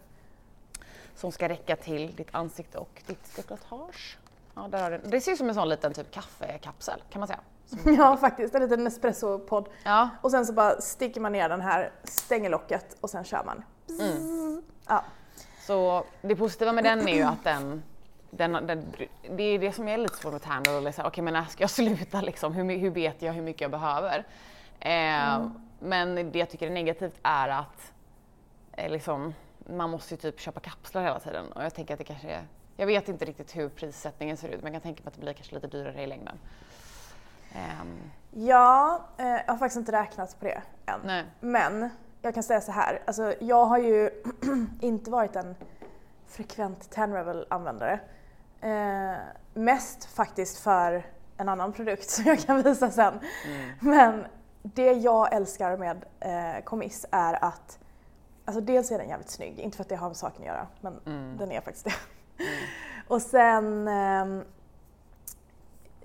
[1.14, 4.18] som ska räcka till ditt ansikte och ditt dekolletage.
[4.54, 5.10] Ja, där har den.
[5.10, 7.40] Det ser ut som en sån liten typ kaffekapsel kan man säga.
[7.84, 9.68] Ja faktiskt, en liten espresso-podd.
[9.84, 10.08] Ja.
[10.20, 13.62] Och sen så bara sticker man ner den här, stänger locket och sen kör man.
[14.00, 14.62] Mm.
[14.86, 15.04] Ja.
[15.66, 17.82] Så det positiva med den är ju att den,
[18.30, 18.84] den, den
[19.30, 21.70] det är det som är lite svårt med Tandle, okej okay, men när ska jag
[21.70, 22.52] sluta liksom?
[22.52, 24.26] Hur, hur vet jag hur mycket jag behöver?
[24.80, 25.50] Eh, mm.
[25.78, 27.92] Men det jag tycker är negativt är att
[28.72, 32.04] eh, liksom, man måste ju typ köpa kapslar hela tiden och jag tänker att det
[32.04, 32.42] kanske är,
[32.76, 35.20] jag vet inte riktigt hur prissättningen ser ut men jag kan tänka mig att det
[35.20, 36.38] blir kanske lite dyrare i längden.
[37.54, 38.10] Um.
[38.30, 41.00] Ja, eh, jag har faktiskt inte räknat på det än.
[41.04, 41.24] Nej.
[41.40, 41.90] Men
[42.22, 44.10] jag kan säga så här, alltså jag har ju
[44.80, 45.56] inte varit en
[46.26, 48.00] frekvent Tenrevel-användare.
[48.60, 49.16] Eh,
[49.54, 51.06] mest faktiskt för
[51.36, 53.18] en annan produkt som jag kan visa sen.
[53.46, 53.70] Mm.
[53.80, 54.24] Men
[54.62, 57.78] det jag älskar med eh, Comiss är att
[58.44, 60.66] Alltså dels är den jävligt snygg, inte för att det har med saken att göra,
[60.80, 61.36] men mm.
[61.36, 61.94] den är faktiskt det.
[62.44, 62.58] Mm.
[63.08, 64.44] och sen, eh,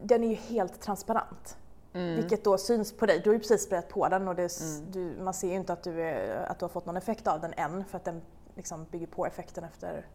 [0.04, 1.58] den är ju helt transparent.
[1.94, 2.16] Mm.
[2.16, 3.22] Vilket då syns på dig.
[3.24, 4.92] Du har ju precis sprayat på den och det, mm.
[4.92, 7.42] du, man ser ju inte att du, är, att du har fått någon effekt av
[7.42, 8.22] den än för att den
[8.56, 10.06] liksom bygger på effekten efter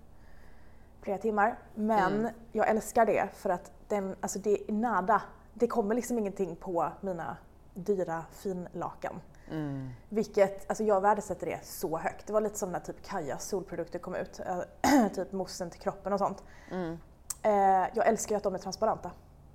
[1.01, 1.59] flera timmar.
[1.75, 2.33] Men mm.
[2.53, 5.23] jag älskar det för att den, alltså det är nada.
[5.55, 7.37] Det kommer liksom ingenting på mina
[7.75, 9.21] dyra finlakan.
[9.51, 9.91] Mm.
[10.09, 12.27] Vilket, alltså jag värdesätter det så högt.
[12.27, 16.13] Det var lite som när typ Kajas solprodukter kom ut, äh, typ moussen till kroppen
[16.13, 16.43] och sånt.
[16.71, 16.99] Mm.
[17.43, 19.11] Eh, jag älskar ju att de är transparenta.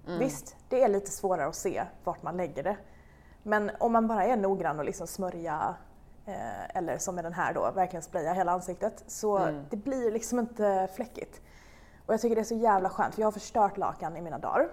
[0.07, 0.19] Mm.
[0.19, 2.77] Visst, det är lite svårare att se vart man lägger det.
[3.43, 5.75] Men om man bara är noggrann och liksom smörja
[6.25, 9.65] eh, eller som med den här då, verkligen spraya hela ansiktet så mm.
[9.69, 11.41] det blir liksom inte fläckigt.
[12.05, 14.37] Och jag tycker det är så jävla skönt för jag har förstört lakan i mina
[14.37, 14.69] dagar.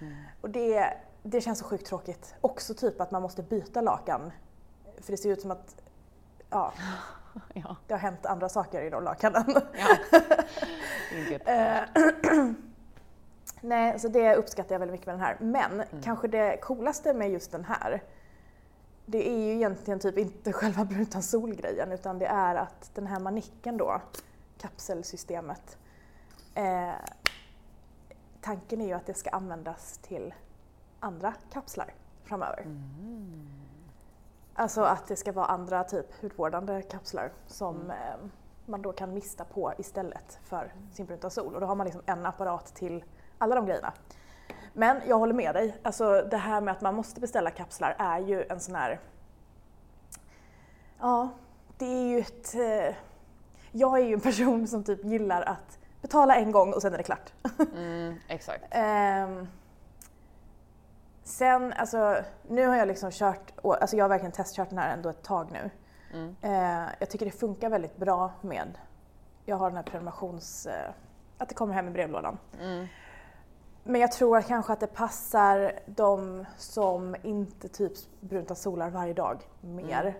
[0.00, 0.14] Mm.
[0.40, 2.34] och det, det känns så sjukt tråkigt.
[2.40, 4.32] Också typ att man måste byta lakan
[5.00, 5.82] för det ser ut som att
[6.50, 6.72] ja,
[7.54, 7.76] ja.
[7.86, 9.54] det har hänt andra saker i de lakanen.
[9.72, 9.96] Ja.
[13.60, 15.36] Nej, så det uppskattar jag väldigt mycket med den här.
[15.40, 16.02] Men mm.
[16.02, 18.02] kanske det coolaste med just den här
[19.10, 23.20] det är ju egentligen typ inte själva brutan solgrejen utan det är att den här
[23.20, 24.00] manicken då,
[24.58, 25.78] kapselsystemet,
[26.54, 26.90] eh,
[28.40, 30.34] tanken är ju att det ska användas till
[31.00, 31.94] andra kapslar
[32.24, 32.62] framöver.
[32.62, 33.48] Mm.
[34.54, 37.90] Alltså att det ska vara andra typ hudvårdande kapslar som mm.
[37.90, 38.16] eh,
[38.66, 42.02] man då kan mista på istället för sin brunta sol och då har man liksom
[42.06, 43.04] en apparat till
[43.40, 43.92] alla de grejerna.
[44.72, 48.18] Men jag håller med dig, alltså det här med att man måste beställa kapslar är
[48.18, 49.00] ju en sån här...
[51.00, 51.28] Ja,
[51.78, 52.54] det är ju ett...
[52.54, 52.96] Eh,
[53.72, 56.98] jag är ju en person som typ gillar att betala en gång och sen är
[56.98, 57.32] det klart.
[57.76, 58.64] Mm, exakt.
[58.76, 59.48] um,
[61.22, 62.16] sen, alltså
[62.48, 65.48] nu har jag liksom kört, alltså jag har verkligen testkört den här ändå ett tag
[65.52, 65.70] nu.
[66.12, 66.36] Mm.
[66.44, 68.78] Uh, jag tycker det funkar väldigt bra med,
[69.44, 70.92] jag har den här prenumerations, uh,
[71.38, 72.38] att det kommer hem i brevlådan.
[72.60, 72.86] Mm.
[73.90, 79.48] Men jag tror kanske att det passar de som inte typ bruntar solar varje dag
[79.60, 80.14] mer mm.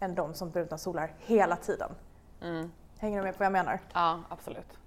[0.00, 1.90] än de som bruntar solar hela tiden.
[2.42, 2.72] Mm.
[2.98, 3.80] Hänger du med på vad jag menar?
[3.92, 4.78] Ja, absolut.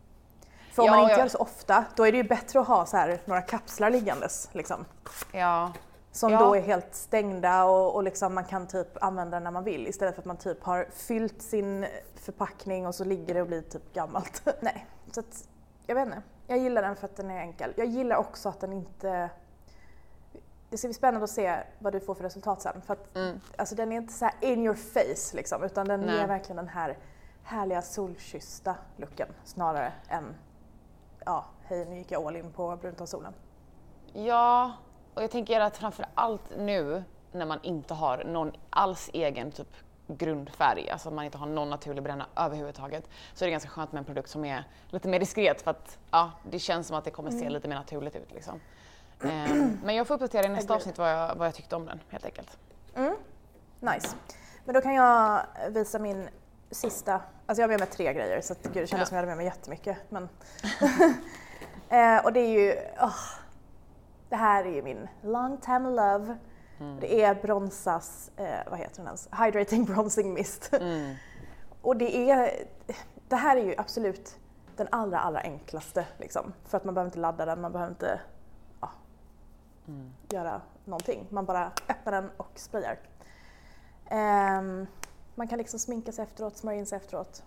[0.72, 1.18] För om ja, man inte ja.
[1.18, 3.90] gör det så ofta, då är det ju bättre att ha så här några kapslar
[3.90, 4.50] liggandes.
[4.52, 4.86] Liksom.
[5.32, 5.72] Ja.
[6.12, 6.40] Som ja.
[6.40, 10.16] då är helt stängda och, och liksom man kan typ använda när man vill istället
[10.16, 13.94] för att man typ har fyllt sin förpackning och så ligger det och blir typ
[13.94, 14.42] gammalt.
[14.62, 15.48] Nej, så att,
[15.86, 16.22] jag vet inte.
[16.48, 17.74] Jag gillar den för att den är enkel.
[17.78, 19.30] Jag gillar också att den inte...
[20.70, 22.82] Det ska bli spännande att se vad du får för resultat sen.
[22.82, 23.40] För att, mm.
[23.58, 26.16] alltså, den är inte så in your face liksom, utan den Nej.
[26.16, 26.98] ger verkligen den här
[27.44, 30.36] härliga solkyssta looken snarare än
[31.26, 33.34] ja, hej nu gick jag all in på bruntonsolen.
[34.14, 34.72] Ja,
[35.14, 39.76] och jag tänker att framför allt nu när man inte har någon alls egen typ
[40.08, 44.00] grundfärg, alltså man inte har någon naturlig bränna överhuvudtaget, så är det ganska skönt med
[44.00, 47.12] en produkt som är lite mer diskret för att ja, det känns som att det
[47.12, 47.54] kommer se mm.
[47.54, 48.32] lite mer naturligt ut.
[48.34, 48.60] Liksom.
[49.20, 52.00] Um, men jag får uppdatera i nästa avsnitt vad jag, vad jag tyckte om den
[52.10, 52.58] helt enkelt.
[52.96, 53.16] Mm.
[53.80, 54.16] Nice.
[54.66, 56.30] Men då kan jag visa min
[56.72, 57.14] sista,
[57.46, 59.06] alltså jag har med mig tre grejer så att, gud, det kändes ja.
[59.06, 59.98] som jag hade med mig jättemycket.
[60.10, 60.30] Men
[61.90, 63.20] eh, och det är ju, oh,
[64.30, 66.38] det här är ju min long time love
[66.80, 67.00] Mm.
[67.00, 70.74] Det är Bronsas, eh, vad heter den ens, Hydrating Bronzing Mist.
[70.74, 71.16] Mm.
[71.82, 72.52] och det är,
[73.30, 74.38] det här är ju absolut
[74.76, 76.54] den allra, allra enklaste liksom.
[76.66, 78.20] För att man behöver inte ladda den, man behöver inte
[78.82, 78.92] ja,
[79.88, 80.14] mm.
[80.30, 81.28] göra någonting.
[81.30, 83.00] Man bara öppnar den och sprayar.
[84.12, 84.88] Um,
[85.36, 87.44] man kan liksom sminka sig efteråt, smörja in sig efteråt.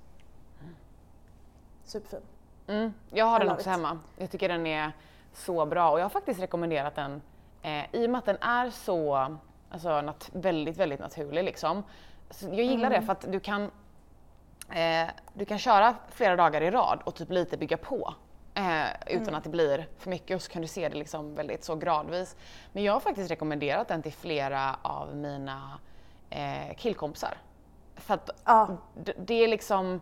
[1.84, 2.20] Superfin.
[2.66, 3.98] Mm, jag har den också hemma.
[4.16, 4.92] Jag tycker den är
[5.32, 7.22] så bra och jag har faktiskt rekommenderat den
[7.62, 9.36] Eh, I och med att den är så
[9.70, 11.82] alltså, väldigt, väldigt naturlig liksom.
[12.30, 13.00] Så jag gillar mm.
[13.00, 13.62] det för att du kan,
[14.72, 18.14] eh, du kan köra flera dagar i rad och typ lite bygga på.
[18.54, 19.34] Eh, utan mm.
[19.34, 22.36] att det blir för mycket och så kan du se det liksom väldigt så gradvis.
[22.72, 25.78] Men jag har faktiskt rekommenderat den till flera av mina
[26.30, 27.34] eh, killkompisar.
[27.96, 28.66] För att ah.
[29.16, 30.00] det är liksom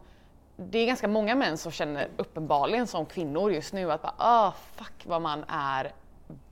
[0.57, 4.53] det är ganska många män som känner uppenbarligen som kvinnor just nu att bara, ah,
[4.53, 5.93] fuck vad man är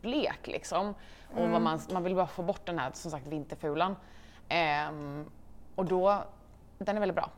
[0.05, 0.95] blek liksom.
[1.37, 1.55] Mm.
[1.55, 3.97] Och man, man vill bara få bort den här som sagt vinterfulan.
[4.88, 5.31] Um,
[5.75, 6.25] och då,
[6.79, 7.31] den är väldigt bra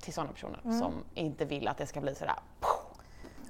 [0.00, 0.78] till sådana personer mm.
[0.78, 2.34] som inte vill att det ska bli sådär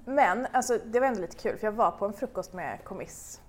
[0.05, 3.41] Men alltså, det var ändå lite kul för jag var på en frukost med Kommiss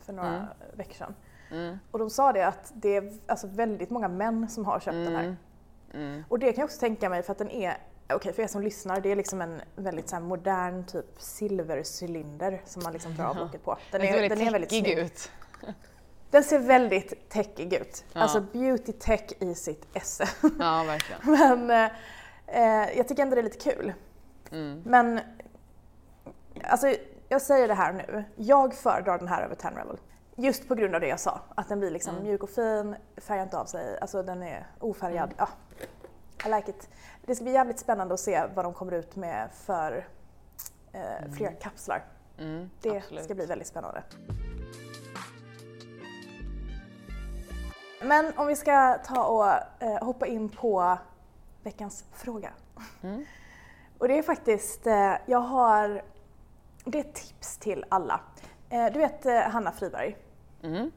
[0.00, 0.46] för några mm.
[0.74, 1.14] veckor sedan.
[1.50, 1.78] Mm.
[1.90, 5.16] Och de sa det att det är alltså väldigt många män som har köpt den
[5.16, 5.24] här.
[5.24, 5.36] Mm.
[5.94, 6.24] Mm.
[6.28, 7.76] Och det kan jag också tänka mig för att den är
[8.08, 12.82] okej för er som lyssnar, det är liksom en väldigt så modern typ silvercylinder som
[12.82, 13.78] man liksom drar av locket på.
[13.90, 14.98] Den, är, den är väldigt snygg.
[14.98, 15.30] ut.
[16.30, 18.04] Den ser väldigt techig ut.
[18.12, 18.20] Ja.
[18.20, 20.28] Alltså beauty tech i sitt esse.
[20.58, 21.20] Ja, verkligen.
[21.66, 21.90] Men
[22.46, 23.92] eh, jag tycker ändå det är lite kul.
[24.52, 24.82] Mm.
[24.84, 25.20] Men
[26.64, 26.94] alltså,
[27.28, 28.24] jag säger det här nu.
[28.36, 29.98] Jag föredrar den här över Ten Rebel.
[30.36, 32.26] Just på grund av det jag sa, att den blir liksom mm.
[32.28, 35.32] mjuk och fin, färgar inte av sig, alltså den är ofärgad.
[35.32, 35.34] Mm.
[35.38, 35.48] Ja,
[36.46, 36.88] I like it.
[37.26, 40.06] Det ska bli jävligt spännande att se vad de kommer ut med för
[40.92, 41.32] eh, mm.
[41.32, 42.04] fler kapslar.
[42.38, 43.24] Mm, det absolut.
[43.24, 44.02] ska bli väldigt spännande.
[48.02, 49.46] Men om vi ska ta och
[49.82, 50.98] eh, hoppa in på
[51.62, 52.50] veckans fråga.
[53.02, 53.24] Mm.
[53.98, 56.02] och det är faktiskt, eh, jag har,
[56.84, 58.20] det är tips till alla.
[58.70, 60.16] Eh, du vet eh, Hanna Friberg?
[60.62, 60.90] Mm.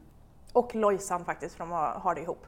[0.52, 2.46] Och Lojsan faktiskt, för de har, har det ihop.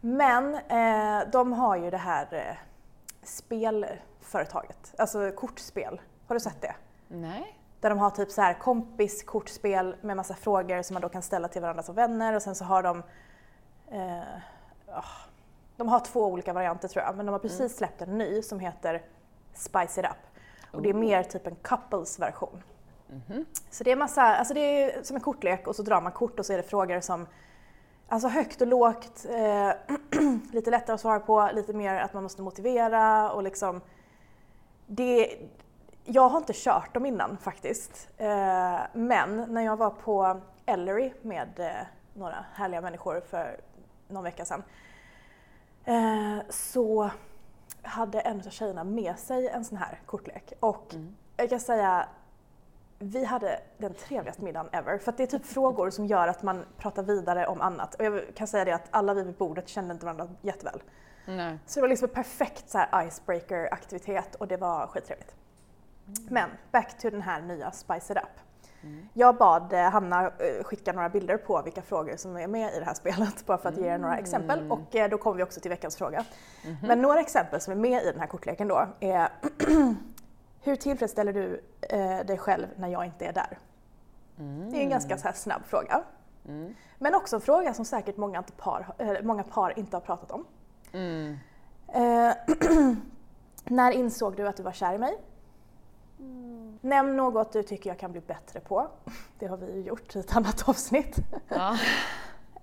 [0.00, 2.69] Men eh, de har ju det här eh,
[3.22, 6.00] spelföretaget, alltså kortspel.
[6.26, 6.74] Har du sett det?
[7.08, 7.56] Nej.
[7.80, 11.22] Där de har typ så här kompis kortspel med massa frågor som man då kan
[11.22, 13.02] ställa till varandra som vänner och sen så har de
[13.90, 14.18] eh,
[14.86, 15.30] oh,
[15.76, 17.70] de har två olika varianter tror jag, men de har precis mm.
[17.70, 19.02] släppt en ny som heter
[19.54, 20.40] Spice It Up.
[20.72, 22.62] Och det är mer typ en couples version.
[23.28, 23.44] Mm.
[23.70, 26.38] Så det är massa, alltså det är som en kortlek och så drar man kort
[26.38, 27.26] och så är det frågor som
[28.12, 29.72] Alltså högt och lågt, eh,
[30.52, 33.80] lite lättare att svara på, lite mer att man måste motivera och liksom
[34.86, 35.38] det,
[36.04, 41.60] Jag har inte kört dem innan faktiskt, eh, men när jag var på Ellery med
[41.60, 43.60] eh, några härliga människor för
[44.08, 44.62] någon vecka sedan
[45.84, 47.10] eh, så
[47.82, 51.16] hade en av tjejerna med sig en sån här kortlek och mm.
[51.36, 52.08] jag kan säga
[53.02, 54.98] vi hade den trevligaste middagen ever.
[54.98, 57.94] För att det är typ frågor som gör att man pratar vidare om annat.
[57.94, 60.82] Och jag kan säga det att alla vi vid bordet kände inte varandra jätteväl.
[61.26, 61.58] Nej.
[61.66, 65.34] Så det var liksom en perfekt så icebreaker-aktivitet och det var skittrevligt.
[66.06, 66.26] Mm.
[66.30, 68.40] Men back to den här nya Spice It Up.
[68.82, 69.08] Mm.
[69.14, 72.78] Jag bad eh, Hanna eh, skicka några bilder på vilka frågor som är med i
[72.78, 74.72] det här spelet bara för att ge er några exempel mm.
[74.72, 76.24] och eh, då kommer vi också till veckans fråga.
[76.64, 76.76] Mm.
[76.82, 79.28] Men några exempel som är med i den här kortleken då är
[80.62, 83.58] Hur tillfredsställer du eh, dig själv när jag inte är där?
[84.38, 84.70] Mm.
[84.70, 86.02] Det är en ganska så här snabb fråga.
[86.48, 86.74] Mm.
[86.98, 90.46] Men också en fråga som säkert många par, äh, många par inte har pratat om.
[90.92, 91.38] Mm.
[91.88, 92.34] Eh,
[93.64, 95.18] när insåg du att du var kär i mig?
[96.18, 96.78] Mm.
[96.80, 98.88] Nämn något du tycker jag kan bli bättre på.
[99.38, 101.16] Det har vi ju gjort i ett annat avsnitt.
[101.48, 101.76] Ja.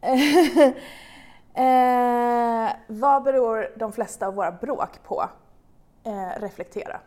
[1.63, 5.29] eh, vad beror de flesta av våra bråk på?
[6.03, 6.99] Eh, reflektera.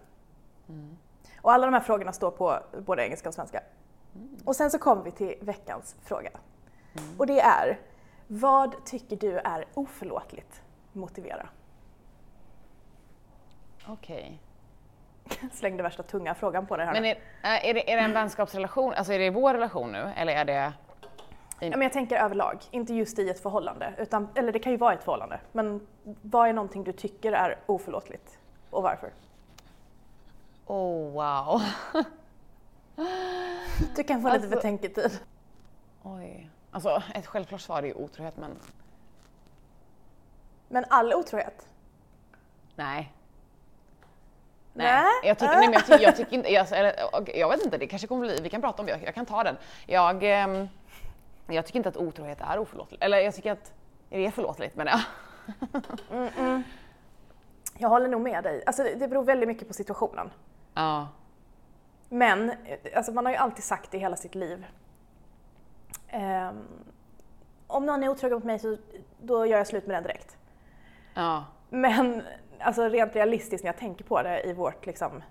[0.70, 0.96] Mm.
[1.42, 3.62] Och alla de här frågorna står på både engelska och svenska.
[4.14, 4.36] Mm.
[4.44, 6.30] Och sen så kommer vi till veckans fråga.
[6.30, 7.18] Mm.
[7.18, 7.78] Och det är,
[8.26, 10.62] vad tycker du är oförlåtligt?
[10.92, 11.48] Motivera.
[13.88, 14.40] Okej.
[15.24, 15.48] Okay.
[15.52, 16.92] Slängde värsta tunga frågan på dig här.
[16.92, 20.32] Men är, är, det, är det en vänskapsrelation, alltså är det vår relation nu eller
[20.32, 20.72] är det?
[21.60, 24.78] Ja, men jag tänker överlag, inte just i ett förhållande, utan, eller det kan ju
[24.78, 25.40] vara ett förhållande.
[25.52, 25.86] Men
[26.22, 28.38] vad är någonting du tycker är oförlåtligt
[28.70, 29.10] och varför?
[30.70, 31.62] Oh wow.
[33.96, 35.18] du kan få alltså, lite betänketid.
[36.02, 36.50] Oj.
[36.70, 38.58] Alltså ett självklart svar är ju otrohet men...
[40.68, 41.68] Men all otrohet?
[42.76, 43.12] Nej.
[44.72, 46.66] Nej, jag tycker, nej, men jag, tycker, jag tycker inte, jag,
[47.34, 49.44] jag vet inte, det kanske kommer bli, vi kan prata om det, jag kan ta
[49.44, 49.56] den.
[49.86, 50.66] Jag, eh,
[51.46, 53.72] jag tycker inte att otrohet är oförlåtligt, eller jag tycker att
[54.08, 55.02] det är förlåtligt menar jag.
[56.18, 56.62] mm -mm.
[57.78, 60.30] Jag håller nog med dig, alltså det beror väldigt mycket på situationen.
[60.74, 61.08] Ja.
[62.08, 62.52] Men
[62.96, 64.66] alltså man har ju alltid sagt det hela sitt liv.
[66.12, 66.68] Um,
[67.66, 68.76] om någon är otrogen mot mig så
[69.22, 70.36] då gör jag slut med den direkt.
[71.14, 71.44] Ja.
[71.70, 72.22] Men
[72.58, 75.22] alltså rent realistiskt när jag tänker på det i vårt liksom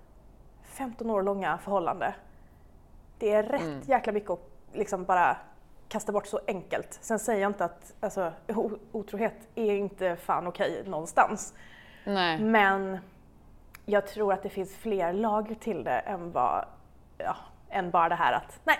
[0.64, 2.14] 15 år långa förhållande.
[3.18, 3.80] Det är rätt mm.
[3.84, 5.36] jäkla mycket att liksom bara
[5.88, 6.98] kasta bort så enkelt.
[7.00, 8.32] Sen säger jag inte att alltså,
[8.92, 11.54] otrohet är inte fan okej någonstans.
[12.04, 12.40] Nej.
[12.40, 12.98] Men
[13.90, 16.64] jag tror att det finns fler lager till det än, vad,
[17.18, 17.36] ja,
[17.70, 18.78] än bara det här att nej,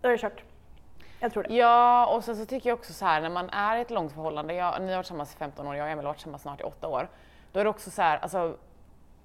[0.00, 0.42] då är det kört.
[1.20, 1.54] Jag tror det.
[1.54, 4.12] Ja, och sen så tycker jag också så här när man är i ett långt
[4.12, 6.42] förhållande, jag, ni har varit tillsammans i 15 år, jag och Emil har varit tillsammans
[6.42, 7.08] snart i 8 år.
[7.52, 8.56] Då är det också så här, alltså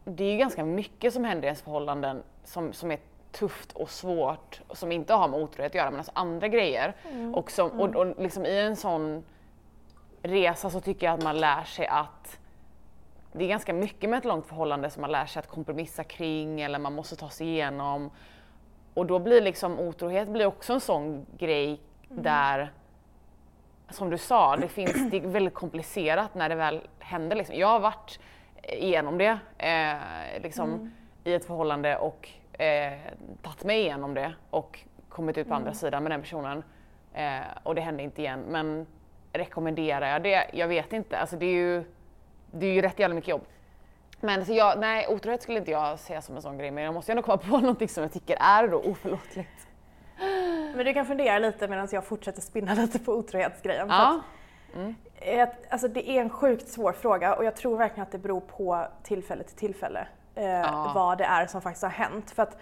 [0.03, 2.99] det är ju ganska mycket som händer i ens förhållanden som, som är
[3.31, 6.95] tufft och svårt som inte har med otrohet att göra men alltså andra grejer.
[7.11, 7.35] Mm.
[7.35, 9.23] Och, som, och, och liksom i en sån
[10.21, 12.39] resa så tycker jag att man lär sig att
[13.37, 16.61] det är ganska mycket med ett långt förhållande som man lär sig att kompromissa kring
[16.61, 18.11] eller man måste ta sig igenom.
[18.93, 22.23] Och då blir liksom otrohet blir också en sån grej mm.
[22.23, 22.71] där,
[23.89, 27.35] som du sa, det, finns, det är väldigt komplicerat när det väl händer.
[27.35, 27.55] Liksom.
[27.55, 28.19] Jag har varit
[28.63, 30.91] igenom det eh, liksom, Mm.
[31.23, 32.93] i ett förhållande och eh,
[33.41, 35.75] tagit mig igenom det och kommit ut på andra Mm.
[35.75, 36.63] sidan med den personen.
[37.13, 38.43] Eh, och det hände inte igen.
[38.49, 38.87] Men
[39.33, 40.45] rekommenderar jag det?
[40.53, 41.17] Jag vet inte.
[41.17, 41.83] Alltså, det, är ju,
[42.55, 43.41] det är ju rätt jävla mycket jobb.
[44.21, 46.93] Men så jag, nej, otrohet skulle inte jag se som en sån grej, men jag
[46.93, 49.67] måste ändå komma på någonting som jag tycker är då oförlåtligt.
[50.75, 53.87] Men du kan fundera lite medan jag fortsätter spinna lite på otrohetsgrejen.
[53.89, 54.19] Ja.
[55.19, 58.39] eh, alltså det är en sjukt svår fråga och jag tror verkligen att det beror
[58.41, 60.91] på tillfälle till tillfälle eh, Ja.
[60.95, 62.31] vad det är som faktiskt har hänt.
[62.31, 62.57] För att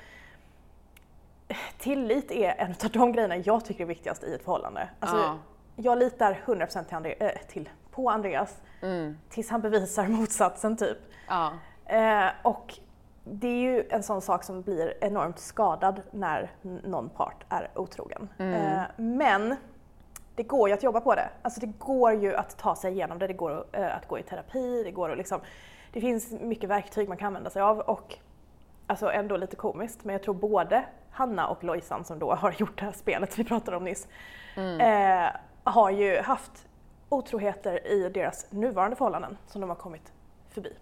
[1.48, 4.90] eh, tillit är en av de grejerna jag tycker är viktigast i ett förhållande.
[5.00, 5.38] Alltså, Ja.
[5.76, 9.18] Jag litar 100% till, Andre, eh, till på Andreas Mm.
[9.30, 10.98] tills han bevisar motsatsen typ.
[11.28, 11.52] Ja.
[11.86, 12.80] Eh, och
[13.24, 16.52] det är ju en sån sak som blir enormt skadad när
[16.84, 18.30] någon part är otrogen.
[18.38, 19.56] Eh, men
[20.36, 21.30] det går ju att jobba på det.
[21.42, 23.28] Alltså det går ju att ta sig igenom det.
[23.28, 25.40] Det går eh, att gå i terapi, det går att liksom...
[25.94, 28.18] Det finns mycket verktyg man kan använda sig av och
[28.88, 32.80] alltså ändå lite komiskt, men jag tror både Hanna och Lojsan som då har gjort
[32.80, 34.08] det här spelet vi pratade om nyss,
[34.80, 35.30] eh,
[35.64, 36.68] har ju haft
[37.14, 40.12] otroheter i deras nuvarande förhållanden som de har kommit
[40.50, 40.74] förbi.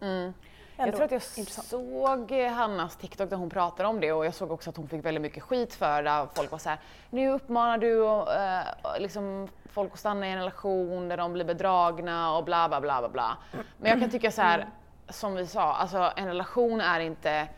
[0.00, 0.32] Mm.
[0.76, 1.66] Jag tror att jag intressant.
[1.66, 4.88] såg eh, Hannas TikTok där hon pratade om det och jag såg också att hon
[4.88, 6.78] fick väldigt mycket skit för där folk var så här,
[7.10, 12.36] nu uppmanar du eh, liksom folk att stanna i en relation där de blir bedragna
[12.36, 13.36] och bla bla bla bla bla.
[13.78, 14.66] Men jag kan tycka så här,
[15.08, 17.48] som vi sa, alltså en relation är inte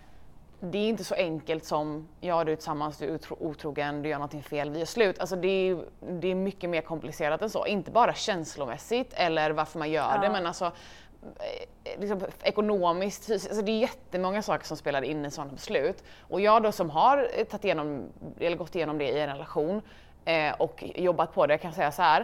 [0.60, 4.08] det är inte så enkelt som ja du är tillsammans, du är otro, otrogen, du
[4.08, 5.18] gör någonting fel, vi är slut.
[5.18, 5.84] Alltså det är,
[6.20, 7.66] det är mycket mer komplicerat än så.
[7.66, 10.32] Inte bara känslomässigt eller varför man gör det Ja.
[10.32, 15.30] men alltså eh, liksom, ekonomiskt, fysiskt, alltså det är jättemånga saker som spelar in i
[15.30, 16.04] sådana beslut.
[16.20, 18.08] Och jag då som har eh, tagit igenom,
[18.40, 19.82] eller gått igenom det i en relation
[20.24, 22.20] eh, och jobbat på det kan säga så här.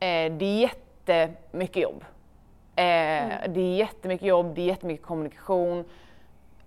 [0.00, 2.04] Eh, det är jättemycket jobb.
[2.76, 2.84] Eh,
[3.48, 5.84] Det är jättemycket jobb, det är jättemycket kommunikation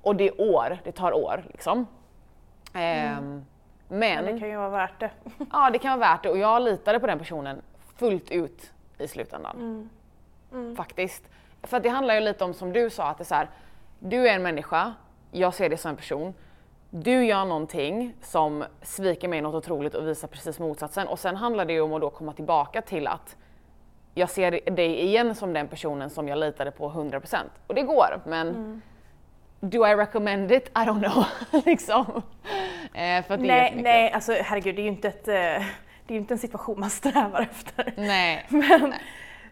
[0.02, 1.88] och det är år, det tar år liksom.
[2.74, 3.46] Ehm,
[3.88, 5.10] Men men det kan ju vara värt det.
[5.52, 7.62] ja, det kan vara värt det och jag litade på den personen
[7.96, 9.90] fullt ut i slutändan.
[10.78, 11.24] Faktiskt.
[11.64, 13.50] För att det handlar ju lite om som du sa, att det är så här,
[14.00, 14.94] du är en människa,
[15.32, 16.34] jag ser dig som en person.
[16.90, 21.08] Du gör någonting som sviker mig något otroligt och visar precis motsatsen.
[21.08, 23.36] Och sen handlar det ju om att då komma tillbaka till att
[24.14, 27.38] jag ser dig igen som den personen som jag litade på 100%.
[27.68, 28.82] Och det går, men
[29.62, 30.68] do I recommend it?
[30.70, 31.26] I don't know.
[31.66, 32.22] liksom.
[32.94, 33.84] Eh, för att det Nej, jättemycket.
[33.84, 35.34] nej, alltså herregud, det är ju inte, ett, eh,
[36.08, 37.94] det är inte en situation man strävar efter.
[37.98, 38.46] Nej.
[38.50, 38.94] Men,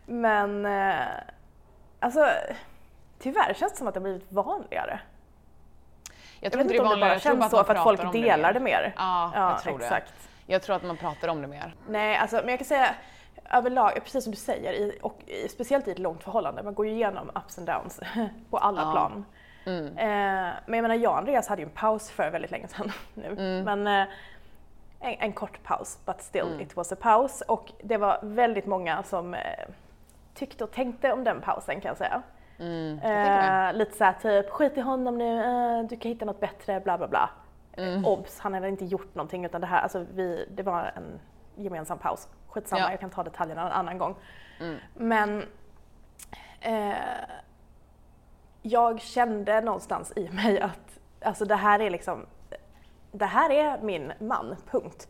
[0.06, 1.06] men eh,
[2.00, 2.26] alltså,
[3.20, 5.00] tyvärr känns det som att det har blivit vanligare.
[6.40, 8.12] Jag Jag tror vet inte det om det bara jag känns så för att folk
[8.12, 8.82] delar det mer.
[8.82, 8.94] mer.
[8.98, 10.14] Ja, jag tror exakt.
[10.48, 10.54] det.
[10.54, 11.76] Jag tror att man pratar om det mer.
[11.88, 12.96] Nej, alltså, men jag kan säga
[13.52, 16.86] överlag, precis som du säger, i, och i, speciellt i ett långt förhållande, man går
[16.88, 18.00] ju igenom ups and downs
[18.50, 18.92] på alla Ja.
[18.92, 19.26] plan.
[19.66, 19.86] Mm.
[19.86, 22.92] Eh, men jag menar, jag och Andreas hade ju en paus för väldigt länge sedan
[23.14, 23.28] nu.
[23.28, 23.64] Mm.
[23.64, 24.14] Men eh,
[25.00, 27.42] en, en kort paus, but still it was a paus.
[27.42, 29.40] Och det var väldigt många som eh,
[30.34, 32.22] tyckte och tänkte om den pausen kan jag säga.
[32.60, 33.68] Mm, jag.
[33.70, 36.98] Eh, lite såhär typ, skit i honom nu, eh, du kan hitta något bättre, bla
[36.98, 37.30] bla bla.
[37.78, 38.06] Mm.
[38.06, 41.20] Obs, han hade inte gjort någonting utan det här, alltså vi, det var en
[41.56, 42.28] gemensam paus.
[42.48, 42.92] Skitsamma, Ja.
[42.92, 44.16] jag kan ta detaljerna en annan gång.
[44.60, 44.78] Mm.
[44.94, 45.46] Men
[46.62, 46.94] eh,
[48.62, 52.26] jag kände någonstans i mig att alltså det här är liksom,
[53.12, 55.08] det här är min man, punkt.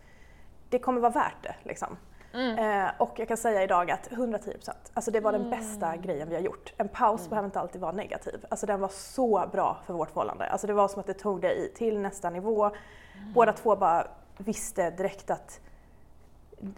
[0.70, 1.98] Det kommer vara värt det liksom.
[2.34, 2.86] Mm.
[2.86, 6.36] Eh, och jag kan säga idag att 110%, alltså det var den bästa grejen vi
[6.36, 6.74] har gjort.
[6.78, 7.30] En paus Mm.
[7.30, 8.46] behöver inte alltid vara negativ.
[8.50, 10.46] Alltså den var så bra för vårt förhållande.
[10.50, 12.66] Alltså det var som att det tog i, till nästa nivå.
[12.66, 13.34] Mm.
[13.34, 14.08] Båda två bara
[14.38, 15.60] visste direkt att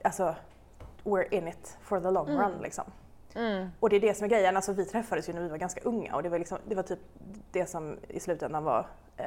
[0.04, 0.36] alltså,
[1.04, 2.84] we're in it for the long run liksom.
[3.36, 3.72] Mm.
[3.80, 5.82] Och det är det som är grejen, alltså vi träffades ju när vi var ganska
[5.82, 7.00] unga och det var, liksom, det var typ
[7.52, 9.26] det som i slutändan var eh,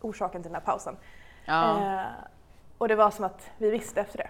[0.00, 0.96] orsaken till den här pausen.
[1.44, 1.94] Ja.
[2.00, 2.06] Eh,
[2.78, 4.28] och det var som att vi visste efter det.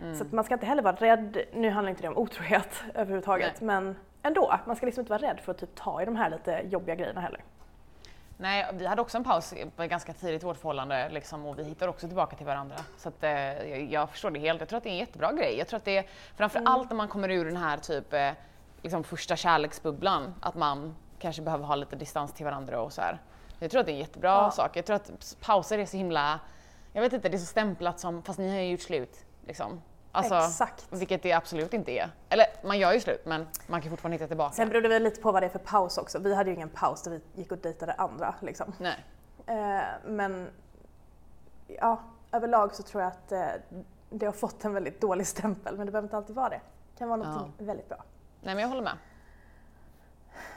[0.00, 0.14] Mm.
[0.14, 3.96] Så man ska inte heller vara rädd, nu handlar inte det om otrohet överhuvudtaget, men
[4.22, 6.62] ändå, man ska liksom inte vara rädd för att typ ta i de här lite
[6.64, 7.44] jobbiga grejerna heller.
[8.40, 11.90] Nej, vi hade också en paus ganska tidigt i vårt förhållande liksom, och vi hittade
[11.90, 12.76] också tillbaka till varandra.
[12.98, 14.60] Så att, eh, jag, förstår det helt.
[14.60, 15.58] Jag tror att det är en jättebra grej.
[15.58, 16.06] Jag tror att det är
[16.36, 18.30] framför allt när man kommer ur den här typ eh,
[18.82, 23.18] liksom första kärleksbubblan, att man kanske behöver ha lite distans till varandra och så här.
[23.58, 24.50] Jag tror att det är en jättebra Ja.
[24.50, 24.76] sak.
[24.76, 26.40] Jag tror att pauser är så himla,
[26.92, 29.24] jag vet inte, det är så stämplat som, fast ni har ju gjort slut.
[29.46, 29.82] Liksom.
[30.12, 30.86] Alltså, Exakt.
[30.90, 32.10] Vilket det absolut inte är.
[32.28, 34.52] Eller man gör ju slut men man kan fortfarande hitta tillbaka.
[34.54, 36.18] Sen beror det väl lite på vad det är för paus också.
[36.18, 38.72] Vi hade ju ingen paus där vi gick och dejtade andra liksom.
[38.78, 39.04] Nej.
[39.46, 40.50] Eh, men
[41.66, 42.00] ja,
[42.32, 43.46] överlag så tror jag att eh,
[44.10, 46.60] det har fått en väldigt dålig stämpel, men det behöver inte alltid vara det.
[46.92, 48.04] Det kan vara något väldigt bra.
[48.40, 48.96] Nej men jag håller med.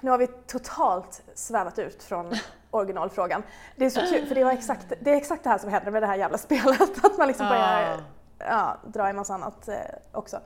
[0.01, 2.33] Nu har vi totalt svävat ut från
[2.71, 3.43] originalfrågan.
[3.75, 5.91] Det är så kul, för det, var exakt, det är exakt det här som händer
[5.91, 7.05] med det här jävla spelet.
[7.05, 7.99] Att man liksom börjar Ah.
[8.47, 9.75] Ja, dra i massa annat eh,
[10.11, 10.39] också.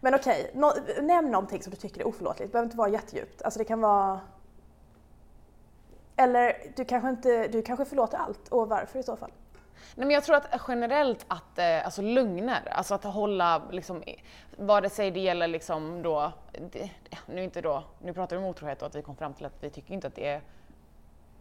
[0.00, 2.48] Men okej, nå nämn någonting som du tycker är oförlåtligt.
[2.48, 3.42] Det behöver inte vara jättedjupt.
[3.42, 4.20] Alltså det kan vara...
[6.16, 9.30] Eller du kanske, inte, du kanske förlåter allt och varför i så fall?
[9.94, 14.02] Nej, men jag tror att generellt att eh, alltså lögner, alltså att hålla liksom,
[14.56, 16.32] vare sig det gäller liksom då,
[16.72, 16.90] det,
[17.26, 19.52] nu inte då, nu pratar vi om otrohet och att vi kom fram till att
[19.60, 20.42] vi tycker inte att det är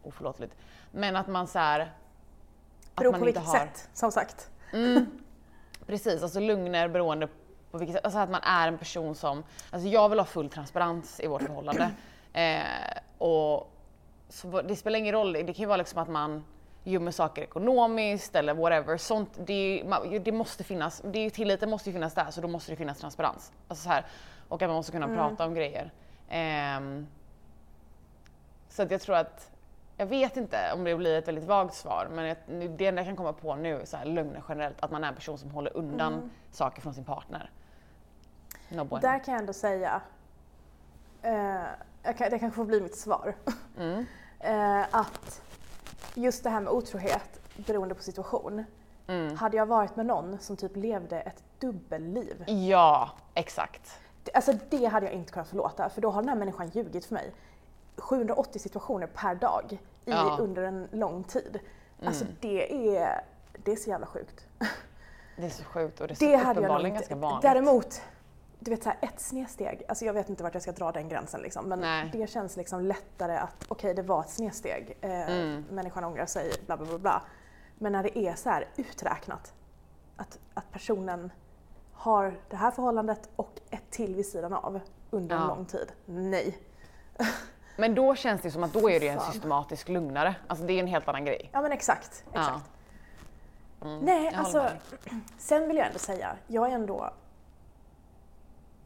[0.03, 0.53] oförlåtligt.
[0.91, 1.89] Men att man så här, att
[2.95, 4.49] Beror man på inte vilket har, sätt, som sagt.
[5.87, 7.27] Precis, alltså lögner beroende
[7.71, 10.49] på vilket sätt, alltså att man är en person som, alltså jag vill ha full
[10.49, 11.91] transparens i vårt förhållande.
[12.33, 12.61] Eh,
[13.17, 13.73] och
[14.29, 16.43] så det spelar ingen roll, det kan ju vara liksom att man
[16.83, 18.97] gömmer saker ekonomiskt eller whatever.
[18.97, 19.83] Sånt, det,
[20.23, 23.51] det måste finnas, det tilliten måste ju finnas där så då måste det finnas transparens.
[23.67, 24.05] Alltså så här,
[24.47, 25.91] och att man måste kunna prata om grejer.
[26.29, 27.07] Ehm,
[28.69, 29.51] så att jag tror att,
[29.97, 32.35] jag vet inte om det blir ett väldigt vagt svar men
[32.77, 35.07] det enda jag kan komma på nu är så här, lögner generellt, att man är
[35.07, 37.49] en person som håller undan saker från sin partner.
[38.69, 39.01] No bueno.
[39.01, 40.01] Där kan jag ändå säga,
[41.21, 41.33] eh,
[42.03, 43.35] jag kan, det kanske får bli mitt svar,
[43.77, 44.05] Mm.
[44.39, 45.41] eh, att
[46.13, 48.65] just det här med otrohet beroende på situation.
[49.07, 49.35] Mm.
[49.37, 53.99] Hade jag varit med någon som typ levde ett dubbelliv, Ja, exakt.
[54.33, 57.13] alltså det hade jag inte kunnat förlåta för då har den här människan ljugit för
[57.13, 57.31] mig
[57.97, 59.79] 780 situationer per dag i,
[60.11, 60.33] Ja.
[60.33, 60.43] Mm.
[60.49, 61.59] under en lång tid.
[62.05, 63.21] Alltså det är,
[63.63, 64.45] det är så jävla sjukt.
[65.37, 67.41] Det är så sjukt och det är så Det uppenbarligen ganska vanligt.
[67.41, 68.01] Däremot,
[68.59, 71.09] du vet så här, ett snedsteg, alltså jag vet inte vart jag ska dra den
[71.09, 72.09] gränsen liksom, men Nej.
[72.13, 75.63] det känns liksom lättare att okej det var ett snedsteg, eh, Mm.
[75.71, 77.21] människan ångrar sig, bla bla bla bla.
[77.77, 79.53] Men när det är så här uträknat,
[80.15, 81.31] att, att personen
[81.93, 84.79] har det här förhållandet och ett till vid sidan av
[85.09, 85.47] under en Ja.
[85.47, 85.91] lång tid.
[86.05, 86.57] Nej.
[87.77, 90.35] Men då känns det som att då är det en systematisk lugnare.
[90.47, 91.49] Alltså det är en helt annan grej.
[91.53, 92.39] Ja men exakt, Ja.
[92.39, 92.65] exakt.
[93.81, 94.69] Mm, Nej, alltså
[95.37, 97.13] sen vill jag ändå säga, jag är ändå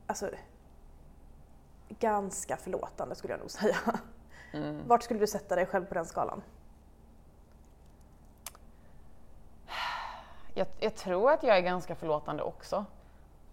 [0.08, 0.30] alltså,
[2.00, 3.78] ganska förlåtande skulle jag nog säga.
[4.54, 4.82] Mm.
[4.88, 6.42] Vart skulle du sätta dig själv på den skalan?
[10.54, 12.86] Jag, jag tror att jag är ganska förlåtande också.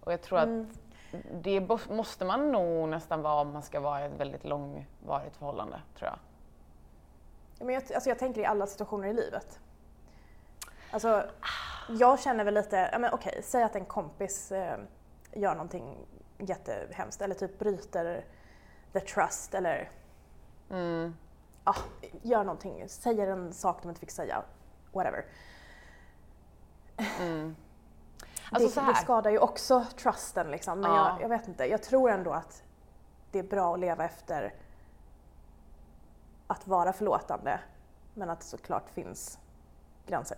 [0.05, 0.61] Och jag tror Mm.
[0.71, 0.88] att
[1.33, 5.81] det måste man nog nästan vara om man ska vara i ett väldigt långvarigt förhållande,
[5.99, 6.19] tror jag.
[7.59, 9.61] Ja, Men jag, alltså jag tänker i alla situationer i livet.
[10.91, 11.25] Alltså,
[11.89, 14.79] jag känner väl lite, ja men okej, säg att en kompis eh,
[15.33, 15.97] gör någonting
[16.39, 18.25] jättehemskt eller typ bryter
[18.93, 19.91] the trust eller
[20.71, 21.17] Mm.
[21.65, 21.75] ja,
[22.23, 24.43] gör någonting, säger en sak de inte fick säga,
[24.93, 25.25] whatever.
[27.21, 27.57] Mm.
[28.53, 30.81] Alltså det, det skadar ju också trusten liksom.
[30.81, 31.09] Men Ja.
[31.13, 32.63] jag, jag vet inte, jag tror ändå att
[33.31, 34.55] det är bra att leva efter
[36.47, 37.61] att vara förlåtande.
[38.15, 39.39] Men att det såklart finns
[40.07, 40.37] gränser.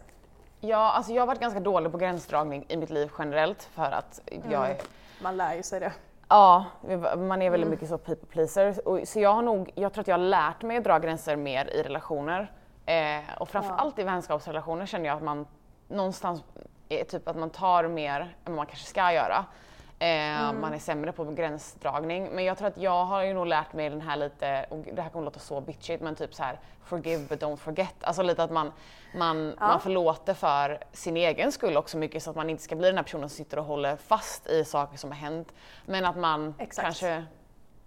[0.61, 4.21] Ja, alltså jag har varit ganska dålig på gränsdragning i mitt liv generellt för att
[4.27, 4.51] Mm.
[4.51, 4.77] jag är
[5.23, 5.93] Man lär ju sig det.
[6.29, 6.65] Ja,
[7.17, 7.71] man är väldigt Mm.
[7.71, 8.89] mycket så people pleaser.
[8.89, 11.37] Och, så jag har nog, jag tror att jag har lärt mig att dra gränser
[11.37, 12.53] mer i relationer.
[12.87, 15.47] Eh, och framförallt i vänskapsrelationer känner jag att man
[15.89, 16.43] någonstans
[16.91, 19.45] är typ att man tar mer än vad man kanske ska göra.
[19.99, 20.61] Eh, Mm.
[20.61, 22.29] Man är sämre på gränsdragning.
[22.33, 25.03] Men jag tror att jag har ju nog lärt mig den här lite, och det
[25.03, 27.95] här kommer låta så bitchigt, men typ så här forgive but don't forget.
[28.01, 28.73] Alltså lite att man,
[29.15, 29.67] man, Ja.
[29.67, 32.97] man förlåter för sin egen skull också mycket så att man inte ska bli den
[32.97, 35.53] här personen som sitter och håller fast i saker som har hänt.
[35.87, 36.85] Men att man Exakt.
[36.87, 37.25] kanske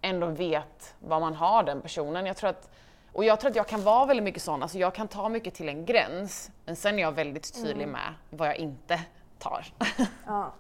[0.02, 2.26] ändå vet vad man har den personen.
[2.26, 2.70] Jag tror att,
[3.14, 5.54] och jag tror att jag kan vara väldigt mycket sån, alltså jag kan ta mycket
[5.54, 9.02] till en gräns, men sen är jag väldigt tydlig med vad jag inte
[9.40, 9.66] tar.
[10.26, 10.54] Ja.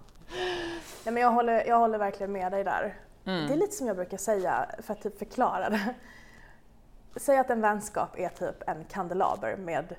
[1.05, 2.97] Nej, men jag, håller, jag håller verkligen med dig där.
[3.25, 3.47] Mm.
[3.47, 5.93] Det är lite som jag brukar säga för att typ förklara det.
[7.15, 9.95] Säg att en vänskap är typ en kandelaber med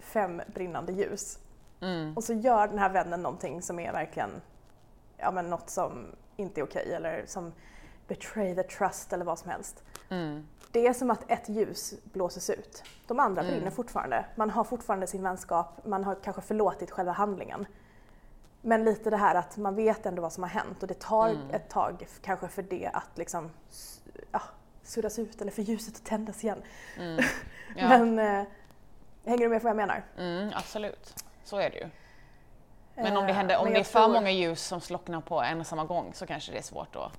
[0.00, 1.38] fem brinnande ljus.
[1.80, 2.16] Mm.
[2.16, 4.30] Och så gör den här vännen någonting som är verkligen
[5.16, 6.06] ja, men något som
[6.36, 7.52] inte är okej eller som
[8.08, 9.84] betray the trust eller vad som helst.
[10.08, 10.46] Mm.
[10.72, 12.82] Det är som att ett ljus blåses ut.
[13.06, 13.54] De andra Mm.
[13.54, 14.24] brinner fortfarande.
[14.34, 17.66] Man har fortfarande sin vänskap, man har kanske förlåtit själva handlingen.
[18.62, 21.28] Men lite det här att man vet ändå vad som har hänt och det tar
[21.28, 21.50] Mm.
[21.50, 23.50] ett tag kanske för det att liksom
[24.32, 24.42] ja,
[24.82, 26.62] suddas ut eller för ljuset att tändas igen.
[26.98, 27.24] Mm.
[27.76, 27.88] Ja.
[27.88, 28.46] Men eh,
[29.24, 30.04] hänger du med på vad jag menar?
[30.18, 31.88] Mm, absolut, så är det ju.
[32.94, 35.42] Men om det, Eh, händer, om det är för tror- många ljus som slocknar på
[35.42, 37.12] en och samma gång så kanske det är svårt att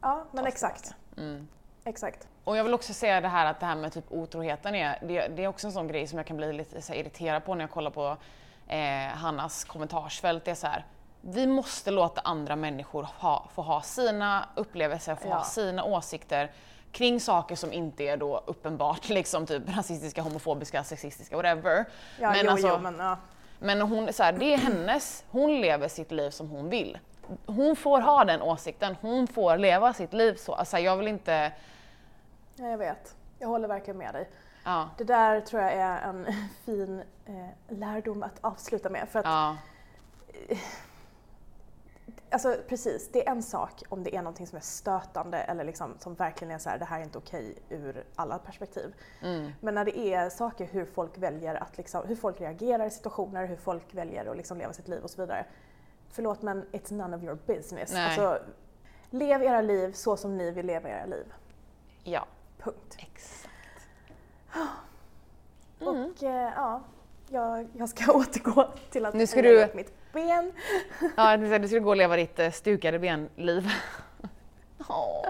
[0.00, 0.94] Ja, men exakt.
[1.16, 1.48] Mm.
[1.86, 2.28] Exakt.
[2.44, 5.28] Och jag vill också säga det här att det här med typ otroheten är, det,
[5.28, 7.70] det är också en sån grej som jag kan bli lite irriterad på när jag
[7.70, 8.16] kollar på
[8.68, 10.44] eh, Hannas kommentarsfält.
[10.44, 10.84] Det är så här,
[11.20, 15.34] vi måste låta andra människor ha, få ha sina upplevelser, få Ja.
[15.34, 16.50] ha sina åsikter.
[16.92, 21.84] kring saker som inte är då uppenbart liksom typ rasistiska, homofobiska, sexistiska, whatever.
[22.20, 23.16] Ja, men jo, alltså, jo, men ja.
[23.58, 26.98] men hon, så här, det är hennes, hon lever sitt liv som hon vill.
[27.46, 30.54] Hon får ha den åsikten, hon får leva sitt liv så.
[30.54, 31.52] Alltså jag vill inte,
[32.56, 33.16] ja, jag vet.
[33.38, 34.30] Jag håller verkligen med dig.
[34.64, 36.26] ja, Det där tror jag är en
[36.64, 37.48] fin eh,
[37.78, 39.08] lärdom att avsluta med.
[39.08, 39.56] För att, ja,
[42.30, 45.94] alltså, precis, det är en sak om det är någonting som är stötande eller liksom,
[45.98, 48.94] som verkligen är så här, det här är inte okej ur alla perspektiv.
[49.22, 52.90] mm, Men när det är saker hur folk väljer att liksom, hur folk reagerar i
[52.90, 55.46] situationer, hur folk väljer att liksom leva sitt liv och så vidare.
[56.10, 57.92] Förlåt men it's none of your business.
[57.92, 58.06] Nej.
[58.06, 58.38] Alltså,
[59.10, 61.32] lev era liv så som ni vill leva era liv.
[62.04, 62.26] ja,
[62.70, 62.96] Punkt.
[62.98, 63.48] exakt.
[65.80, 66.82] Och eh, ja,
[67.28, 70.52] jag, jag ska återgå till att Nu ska du- upp mitt ben.
[71.16, 73.68] Ja, du skulle gå och leva ditt eh, stukade benliv.
[74.88, 75.26] Åh.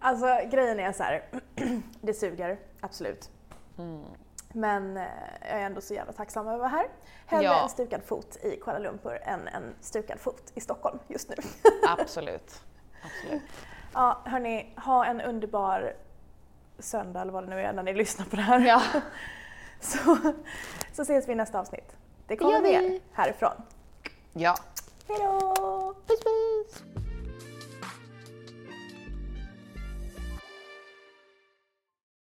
[0.00, 1.24] Alltså grejen är så här,
[2.00, 3.30] det suger, absolut.
[3.78, 4.04] Mm.
[4.52, 5.02] Men eh,
[5.40, 6.86] jag är ändå så jävla tacksam över att vara här.
[7.26, 7.62] Hellre Ja.
[7.62, 11.34] en stukad fot i Kuala Lumpur än en stukad fot i Stockholm just nu.
[11.88, 12.60] Absolut.
[13.04, 13.42] Absolut.
[13.94, 15.92] Ja, hörni, ha en underbar
[16.78, 18.60] söndag eller vad det nu är när ni lyssnar på det här.
[18.60, 18.82] Ja.
[19.80, 20.16] Så,
[20.92, 21.96] så ses vi i nästa avsnitt.
[22.26, 23.52] Det kommer mer härifrån.
[24.32, 24.56] ja.
[25.08, 25.94] Hejdå!
[26.06, 27.03] Puss puss!